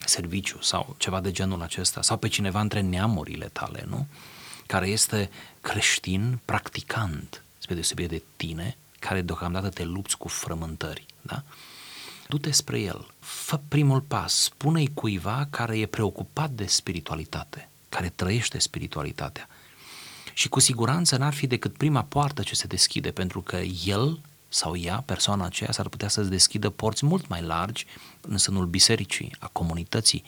serviciu 0.06 0.62
sau 0.62 0.96
ceva 0.98 1.20
de 1.20 1.32
genul 1.32 1.62
acesta, 1.62 2.02
sau 2.02 2.18
pe 2.18 2.28
cineva 2.28 2.60
între 2.60 2.82
neamurile 2.82 3.50
tale, 3.54 3.86
nu? 3.88 4.08
Care 4.66 4.88
este 4.88 5.30
creștin 5.62 6.40
practicant, 6.46 7.43
spre 7.64 7.74
deosebire 7.74 8.08
de 8.08 8.24
tine, 8.36 8.78
care 9.00 9.22
deocamdată 9.22 9.70
te 9.70 9.84
lupți 9.84 10.18
cu 10.18 10.28
frământări, 10.28 11.06
da? 11.22 11.44
Du-te 12.28 12.52
spre 12.52 12.80
el, 12.80 13.08
fă 13.20 13.60
primul 13.68 14.02
pas, 14.02 14.34
spune-i 14.34 14.94
cuiva 14.94 15.48
care 15.50 15.78
e 15.80 15.86
preocupat 15.86 16.50
de 16.50 16.66
spiritualitate, 16.66 17.70
care 17.90 18.10
trăiește 18.16 18.60
spiritualitatea. 18.60 19.48
Și 20.34 20.50
cu 20.50 20.60
siguranță 20.60 21.18
n-ar 21.18 21.34
fi 21.34 21.48
decât 21.48 21.78
prima 21.78 22.04
poartă 22.04 22.42
ce 22.42 22.56
se 22.56 22.68
deschide, 22.68 23.12
pentru 23.12 23.42
că 23.42 23.56
el 23.86 24.20
sau 24.50 24.76
ea, 24.76 25.04
persoana 25.06 25.46
aceea, 25.46 25.72
s-ar 25.72 25.88
putea 25.88 26.08
să-ți 26.08 26.30
deschidă 26.30 26.70
porți 26.70 27.06
mult 27.06 27.28
mai 27.28 27.42
largi 27.42 27.86
în 28.22 28.38
sânul 28.38 28.66
bisericii, 28.66 29.36
a 29.40 29.48
comunității, 29.48 30.24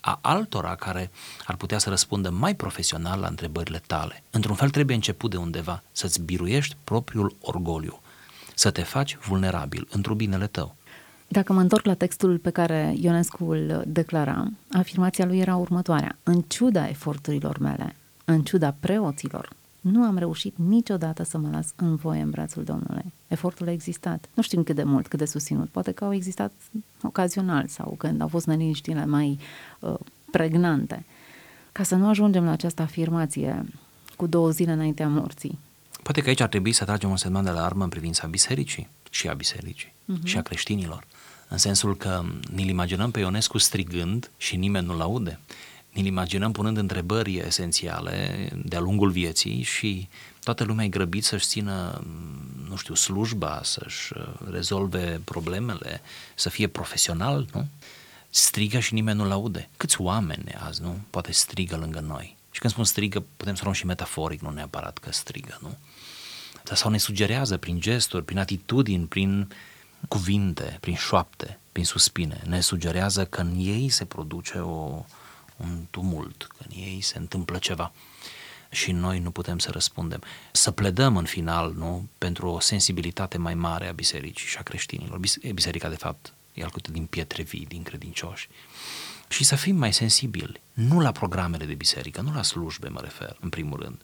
a 0.00 0.18
altora 0.22 0.74
care 0.74 1.10
ar 1.46 1.56
putea 1.56 1.78
să 1.78 1.88
răspundă 1.88 2.30
mai 2.30 2.54
profesional 2.54 3.20
la 3.20 3.26
întrebările 3.26 3.82
tale. 3.86 4.22
Într-un 4.30 4.54
fel 4.54 4.70
trebuie 4.70 4.96
început 4.96 5.30
de 5.30 5.36
undeva, 5.36 5.82
să-ți 5.92 6.22
biruiești 6.22 6.76
propriul 6.84 7.36
orgoliu, 7.40 8.00
să 8.54 8.70
te 8.70 8.82
faci 8.82 9.16
vulnerabil 9.16 9.88
într-un 9.90 10.16
binele 10.16 10.46
tău. 10.46 10.74
Dacă 11.28 11.52
mă 11.52 11.60
întorc 11.60 11.84
la 11.84 11.94
textul 11.94 12.38
pe 12.38 12.50
care 12.50 12.94
Ionescu 13.00 13.50
îl 13.50 13.82
declara, 13.86 14.48
afirmația 14.72 15.26
lui 15.26 15.38
era 15.38 15.56
următoarea. 15.56 16.16
În 16.22 16.40
ciuda 16.40 16.88
eforturilor 16.88 17.58
mele, 17.58 17.96
în 18.24 18.42
ciuda 18.42 18.74
preoților, 18.80 19.52
nu 19.80 20.02
am 20.02 20.18
reușit 20.18 20.54
niciodată 20.56 21.22
să 21.22 21.38
mă 21.38 21.48
las 21.50 21.72
în 21.76 21.96
voie 21.96 22.20
în 22.20 22.30
brațul 22.30 22.64
Domnului. 22.64 23.12
Efortul 23.28 23.68
a 23.68 23.70
existat. 23.70 24.28
Nu 24.34 24.42
știm 24.42 24.62
cât 24.62 24.74
de 24.74 24.82
mult, 24.82 25.06
cât 25.06 25.18
de 25.18 25.24
susținut. 25.24 25.68
Poate 25.68 25.92
că 25.92 26.04
au 26.04 26.14
existat 26.14 26.52
ocazional 27.02 27.66
sau 27.66 27.94
când 27.98 28.20
au 28.20 28.28
fost 28.28 28.46
neliniștile 28.46 29.06
mai 29.06 29.38
uh, 29.80 29.94
pregnante. 30.30 31.04
Ca 31.72 31.82
să 31.82 31.94
nu 31.94 32.08
ajungem 32.08 32.44
la 32.44 32.50
această 32.50 32.82
afirmație 32.82 33.66
cu 34.16 34.26
două 34.26 34.50
zile 34.50 34.72
înaintea 34.72 35.08
morții. 35.08 35.58
Poate 36.02 36.20
că 36.20 36.28
aici 36.28 36.40
ar 36.40 36.48
trebui 36.48 36.72
să 36.72 36.84
tragem 36.84 37.10
un 37.10 37.16
semnal 37.16 37.42
de 37.42 37.48
alarmă 37.48 37.82
în 37.82 37.88
privința 37.88 38.26
bisericii 38.26 38.88
și 39.10 39.28
a 39.28 39.34
bisericii 39.34 39.92
uh-huh. 40.12 40.24
și 40.24 40.38
a 40.38 40.42
creștinilor. 40.42 41.06
În 41.48 41.58
sensul 41.58 41.96
că 41.96 42.22
ne-l 42.54 42.68
imaginăm 42.68 43.10
pe 43.10 43.20
Ionescu 43.20 43.58
strigând 43.58 44.30
și 44.36 44.56
nimeni 44.56 44.86
nu-l 44.86 45.00
aude. 45.00 45.38
Ne-l 45.92 46.04
imaginăm 46.04 46.52
punând 46.52 46.76
întrebări 46.76 47.36
esențiale 47.36 48.48
de-a 48.64 48.80
lungul 48.80 49.10
vieții 49.10 49.62
și 49.62 50.08
toată 50.44 50.64
lumea 50.64 50.84
e 50.84 50.88
grăbit 50.88 51.24
să-și 51.24 51.46
țină, 51.46 52.04
nu 52.68 52.76
știu, 52.76 52.94
slujba, 52.94 53.60
să-și 53.64 54.12
uh, 54.16 54.50
rezolve 54.50 55.20
problemele, 55.24 56.00
să 56.34 56.48
fie 56.48 56.66
profesional, 56.66 57.46
nu? 57.52 57.66
Strigă 58.30 58.78
și 58.78 58.94
nimeni 58.94 59.18
nu-l 59.18 59.30
aude. 59.30 59.68
Câți 59.76 60.00
oameni 60.00 60.54
azi, 60.54 60.82
nu? 60.82 60.98
Poate 61.10 61.32
strigă 61.32 61.76
lângă 61.76 62.00
noi. 62.00 62.36
Și 62.50 62.60
când 62.60 62.72
spun 62.72 62.84
strigă, 62.84 63.24
putem 63.36 63.54
să 63.54 63.60
luăm 63.62 63.74
și 63.74 63.86
metaforic, 63.86 64.40
nu 64.40 64.50
neapărat 64.50 64.98
că 64.98 65.12
strigă, 65.12 65.58
nu? 65.62 65.76
Sau 66.72 66.90
ne 66.90 66.98
sugerează 66.98 67.56
prin 67.56 67.80
gesturi, 67.80 68.24
prin 68.24 68.38
atitudini, 68.38 69.06
prin 69.06 69.52
cuvinte, 70.08 70.78
prin 70.80 70.94
șoapte, 70.94 71.58
prin 71.72 71.84
suspine, 71.84 72.42
ne 72.46 72.60
sugerează 72.60 73.24
că 73.24 73.40
în 73.40 73.54
ei 73.56 73.88
se 73.88 74.04
produce 74.04 74.58
o, 74.58 75.04
un 75.62 75.86
tumult, 75.90 76.46
că 76.48 76.64
în 76.68 76.76
ei 76.82 77.00
se 77.00 77.18
întâmplă 77.18 77.58
ceva 77.58 77.92
și 78.70 78.92
noi 78.92 79.18
nu 79.18 79.30
putem 79.30 79.58
să 79.58 79.70
răspundem. 79.70 80.22
Să 80.52 80.70
pledăm 80.70 81.16
în 81.16 81.24
final 81.24 81.72
nu, 81.72 82.08
pentru 82.18 82.48
o 82.48 82.60
sensibilitate 82.60 83.38
mai 83.38 83.54
mare 83.54 83.88
a 83.88 83.92
bisericii 83.92 84.46
și 84.46 84.58
a 84.58 84.62
creștinilor. 84.62 85.20
Biserica, 85.54 85.88
de 85.88 85.96
fapt, 85.96 86.34
e 86.54 86.62
alcătuită 86.62 86.90
din 86.98 87.06
pietre 87.06 87.42
vii, 87.42 87.66
din 87.66 87.82
credincioși. 87.82 88.48
Și 89.28 89.44
să 89.44 89.56
fim 89.56 89.76
mai 89.76 89.92
sensibili, 89.92 90.60
nu 90.72 91.00
la 91.00 91.12
programele 91.12 91.64
de 91.64 91.74
biserică, 91.74 92.20
nu 92.20 92.32
la 92.32 92.42
slujbe 92.42 92.88
mă 92.88 93.00
refer, 93.00 93.36
în 93.40 93.48
primul 93.48 93.78
rând, 93.82 94.00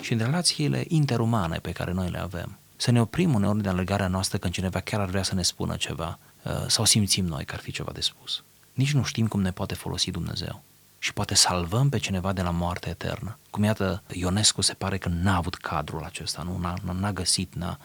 ci 0.00 0.10
în 0.10 0.18
relațiile 0.18 0.84
interumane 0.88 1.58
pe 1.58 1.72
care 1.72 1.92
noi 1.92 2.10
le 2.10 2.18
avem 2.18 2.58
să 2.80 2.90
ne 2.90 3.00
oprim 3.00 3.34
uneori 3.34 3.62
de 3.62 3.68
alergarea 3.68 4.08
noastră 4.08 4.38
când 4.38 4.52
cineva 4.52 4.80
chiar 4.80 5.00
ar 5.00 5.08
vrea 5.08 5.22
să 5.22 5.34
ne 5.34 5.42
spună 5.42 5.76
ceva 5.76 6.18
uh, 6.42 6.52
sau 6.66 6.84
simțim 6.84 7.24
noi 7.24 7.44
că 7.44 7.54
ar 7.54 7.60
fi 7.60 7.70
ceva 7.70 7.92
de 7.92 8.00
spus. 8.00 8.42
Nici 8.72 8.92
nu 8.92 9.02
știm 9.04 9.26
cum 9.26 9.40
ne 9.40 9.52
poate 9.52 9.74
folosi 9.74 10.10
Dumnezeu 10.10 10.62
și 10.98 11.12
poate 11.12 11.34
salvăm 11.34 11.88
pe 11.88 11.98
cineva 11.98 12.32
de 12.32 12.42
la 12.42 12.50
moarte 12.50 12.88
eternă. 12.88 13.38
Cum 13.50 13.62
iată, 13.62 14.02
Ionescu 14.12 14.60
se 14.60 14.74
pare 14.74 14.98
că 14.98 15.08
n-a 15.08 15.36
avut 15.36 15.54
cadrul 15.54 16.02
acesta, 16.02 16.42
nu? 16.42 16.58
N-a, 16.58 16.94
n-a 16.98 17.12
găsit, 17.12 17.54
n-a... 17.54 17.78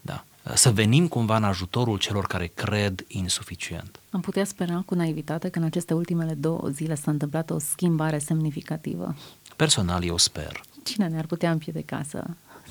Da. 0.00 0.24
Să 0.54 0.70
venim 0.72 1.08
cumva 1.08 1.36
în 1.36 1.44
ajutorul 1.44 1.98
celor 1.98 2.26
care 2.26 2.46
cred 2.46 3.04
insuficient. 3.08 4.00
Am 4.10 4.20
putea 4.20 4.44
spera 4.44 4.82
cu 4.86 4.94
naivitate 4.94 5.48
că 5.48 5.58
în 5.58 5.64
aceste 5.64 5.94
ultimele 5.94 6.34
două 6.34 6.68
zile 6.68 6.94
s-a 6.94 7.10
întâmplat 7.10 7.50
o 7.50 7.58
schimbare 7.58 8.18
semnificativă. 8.18 9.16
Personal, 9.56 10.04
eu 10.04 10.16
sper. 10.16 10.60
Cine 10.84 11.08
ne-ar 11.08 11.26
putea 11.26 11.50
împiedica 11.50 12.02
să 12.08 12.24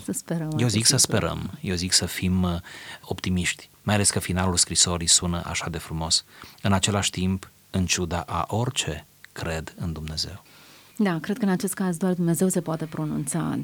să 0.03 0.11
sperăm. 0.11 0.53
Eu 0.57 0.67
zic 0.67 0.85
să 0.85 0.97
sperăm, 0.97 1.57
eu 1.61 1.75
zic 1.75 1.93
să 1.93 2.05
fim 2.05 2.43
uh, 2.43 2.55
optimiști, 3.01 3.69
mai 3.83 3.95
ales 3.95 4.09
că 4.09 4.19
finalul 4.19 4.57
scrisorii 4.57 5.07
sună 5.07 5.41
așa 5.45 5.69
de 5.69 5.77
frumos. 5.77 6.25
În 6.61 6.73
același 6.73 7.09
timp, 7.09 7.49
în 7.69 7.85
ciuda 7.85 8.19
a 8.27 8.45
orice, 8.47 9.05
cred 9.35 9.75
în 9.77 9.91
Dumnezeu. 9.91 10.43
Da, 10.97 11.19
cred 11.19 11.37
că 11.37 11.45
în 11.45 11.51
acest 11.51 11.73
caz 11.73 11.97
doar 11.97 12.13
Dumnezeu 12.13 12.47
se 12.47 12.61
poate 12.61 12.85
pronunța 12.85 13.59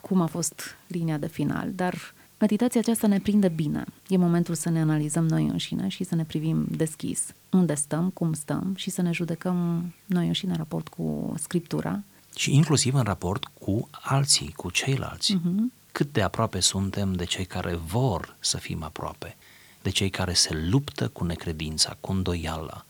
cum 0.00 0.20
a 0.20 0.26
fost 0.26 0.60
linia 0.86 1.18
de 1.18 1.28
final, 1.28 1.72
dar 1.74 1.94
meditația 2.38 2.80
aceasta 2.80 3.06
ne 3.06 3.20
prinde 3.20 3.48
bine. 3.48 3.84
E 4.08 4.16
momentul 4.16 4.54
să 4.54 4.70
ne 4.70 4.80
analizăm 4.80 5.26
noi 5.26 5.46
înșine 5.46 5.88
și 5.88 6.04
să 6.04 6.14
ne 6.14 6.24
privim 6.24 6.66
deschis 6.70 7.22
unde 7.50 7.74
stăm, 7.74 8.10
cum 8.10 8.32
stăm 8.32 8.72
și 8.76 8.90
să 8.90 9.02
ne 9.02 9.12
judecăm 9.12 9.84
noi 10.06 10.26
înșine 10.26 10.50
în 10.50 10.56
raport 10.56 10.88
cu 10.88 11.34
Scriptura 11.38 12.02
și 12.36 12.54
inclusiv 12.54 12.94
în 12.94 13.02
raport 13.02 13.44
cu 13.44 13.88
alții, 13.90 14.52
cu 14.56 14.70
ceilalți. 14.70 15.36
Uh-huh. 15.36 15.72
Cât 15.92 16.12
de 16.12 16.22
aproape 16.22 16.60
suntem 16.60 17.12
de 17.12 17.24
cei 17.24 17.44
care 17.44 17.74
vor 17.74 18.36
să 18.40 18.56
fim 18.56 18.82
aproape, 18.82 19.36
de 19.82 19.90
cei 19.90 20.10
care 20.10 20.32
se 20.32 20.66
luptă 20.70 21.08
cu 21.08 21.24
necredința, 21.24 21.96
cu 22.00 22.12
îndoiala, 22.12 22.84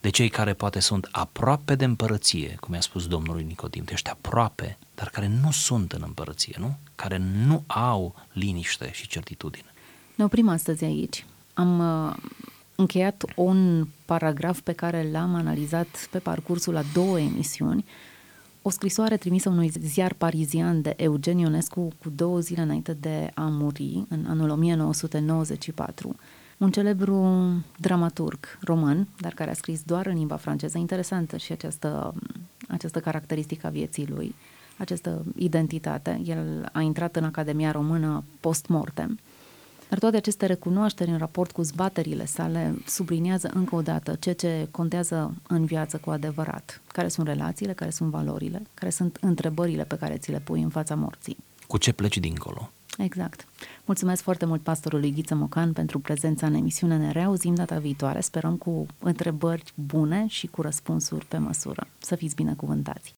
de 0.00 0.08
cei 0.08 0.28
care 0.28 0.54
poate 0.54 0.80
sunt 0.80 1.08
aproape 1.10 1.74
de 1.74 1.84
împărăție, 1.84 2.56
cum 2.60 2.74
i-a 2.74 2.80
spus 2.80 3.06
Domnului 3.06 3.44
Nicodim, 3.44 3.84
tu 3.84 3.92
ești 3.92 4.10
aproape, 4.10 4.78
dar 4.94 5.08
care 5.08 5.26
nu 5.42 5.50
sunt 5.50 5.92
în 5.92 6.02
împărăție, 6.04 6.56
nu? 6.58 6.76
Care 6.94 7.16
nu 7.46 7.64
au 7.66 8.14
liniște 8.32 8.90
și 8.92 9.08
certitudine. 9.08 9.72
Ne 10.14 10.24
oprim 10.24 10.48
astăzi 10.48 10.84
aici. 10.84 11.24
Am 11.54 11.78
uh, 11.78 12.16
încheiat 12.74 13.24
un 13.36 13.86
paragraf 14.04 14.60
pe 14.60 14.72
care 14.72 15.08
l-am 15.10 15.34
analizat 15.34 16.08
pe 16.10 16.18
parcursul 16.18 16.76
a 16.76 16.82
două 16.92 17.20
emisiuni, 17.20 17.84
o 18.62 18.70
scrisoare 18.70 19.16
trimisă 19.16 19.48
unui 19.48 19.72
ziar 19.80 20.12
parizian 20.12 20.82
de 20.82 20.94
Eugen 20.96 21.38
Ionescu 21.38 21.80
cu 21.80 22.10
două 22.10 22.40
zile 22.40 22.60
înainte 22.62 22.92
de 22.92 23.30
a 23.34 23.44
muri, 23.44 24.04
în 24.08 24.24
anul 24.28 24.50
1994, 24.50 26.16
un 26.56 26.70
celebru 26.70 27.46
dramaturg 27.78 28.58
român, 28.60 29.06
dar 29.20 29.32
care 29.32 29.50
a 29.50 29.54
scris 29.54 29.82
doar 29.82 30.06
în 30.06 30.14
limba 30.14 30.36
franceză. 30.36 30.78
Interesantă 30.78 31.36
și 31.36 31.52
această, 31.52 32.14
această 32.68 33.00
caracteristică 33.00 33.66
a 33.66 33.70
vieții 33.70 34.08
lui, 34.08 34.34
această 34.76 35.24
identitate. 35.36 36.20
El 36.24 36.68
a 36.72 36.80
intrat 36.80 37.16
în 37.16 37.24
Academia 37.24 37.70
Română 37.70 38.24
post-mortem 38.40 39.18
dar 39.88 39.98
toate 39.98 40.16
aceste 40.16 40.46
recunoașteri 40.46 41.10
în 41.10 41.18
raport 41.18 41.52
cu 41.52 41.62
zbaterile 41.62 42.24
sale 42.24 42.74
subliniază 42.86 43.50
încă 43.54 43.74
o 43.74 43.82
dată 43.82 44.14
ce 44.14 44.32
ce 44.32 44.68
contează 44.70 45.34
în 45.48 45.64
viață 45.64 45.96
cu 45.96 46.10
adevărat. 46.10 46.80
Care 46.86 47.08
sunt 47.08 47.26
relațiile, 47.26 47.72
care 47.72 47.90
sunt 47.90 48.10
valorile, 48.10 48.62
care 48.74 48.90
sunt 48.90 49.18
întrebările 49.20 49.84
pe 49.84 49.96
care 49.96 50.16
ți 50.16 50.30
le 50.30 50.40
pui 50.40 50.62
în 50.62 50.68
fața 50.68 50.94
morții. 50.94 51.36
Cu 51.66 51.78
ce 51.78 51.92
pleci 51.92 52.18
dincolo? 52.18 52.70
Exact. 52.98 53.46
Mulțumesc 53.84 54.22
foarte 54.22 54.46
mult 54.46 54.62
pastorului 54.62 55.12
Ghiță 55.12 55.34
Mocan 55.34 55.72
pentru 55.72 55.98
prezența 55.98 56.46
în 56.46 56.54
emisiune. 56.54 56.96
Ne 56.96 57.10
reauzim 57.10 57.54
data 57.54 57.78
viitoare. 57.78 58.20
Sperăm 58.20 58.56
cu 58.56 58.86
întrebări 58.98 59.72
bune 59.74 60.26
și 60.28 60.46
cu 60.46 60.62
răspunsuri 60.62 61.26
pe 61.26 61.38
măsură. 61.38 61.86
Să 61.98 62.14
fiți 62.14 62.34
binecuvântați! 62.34 63.14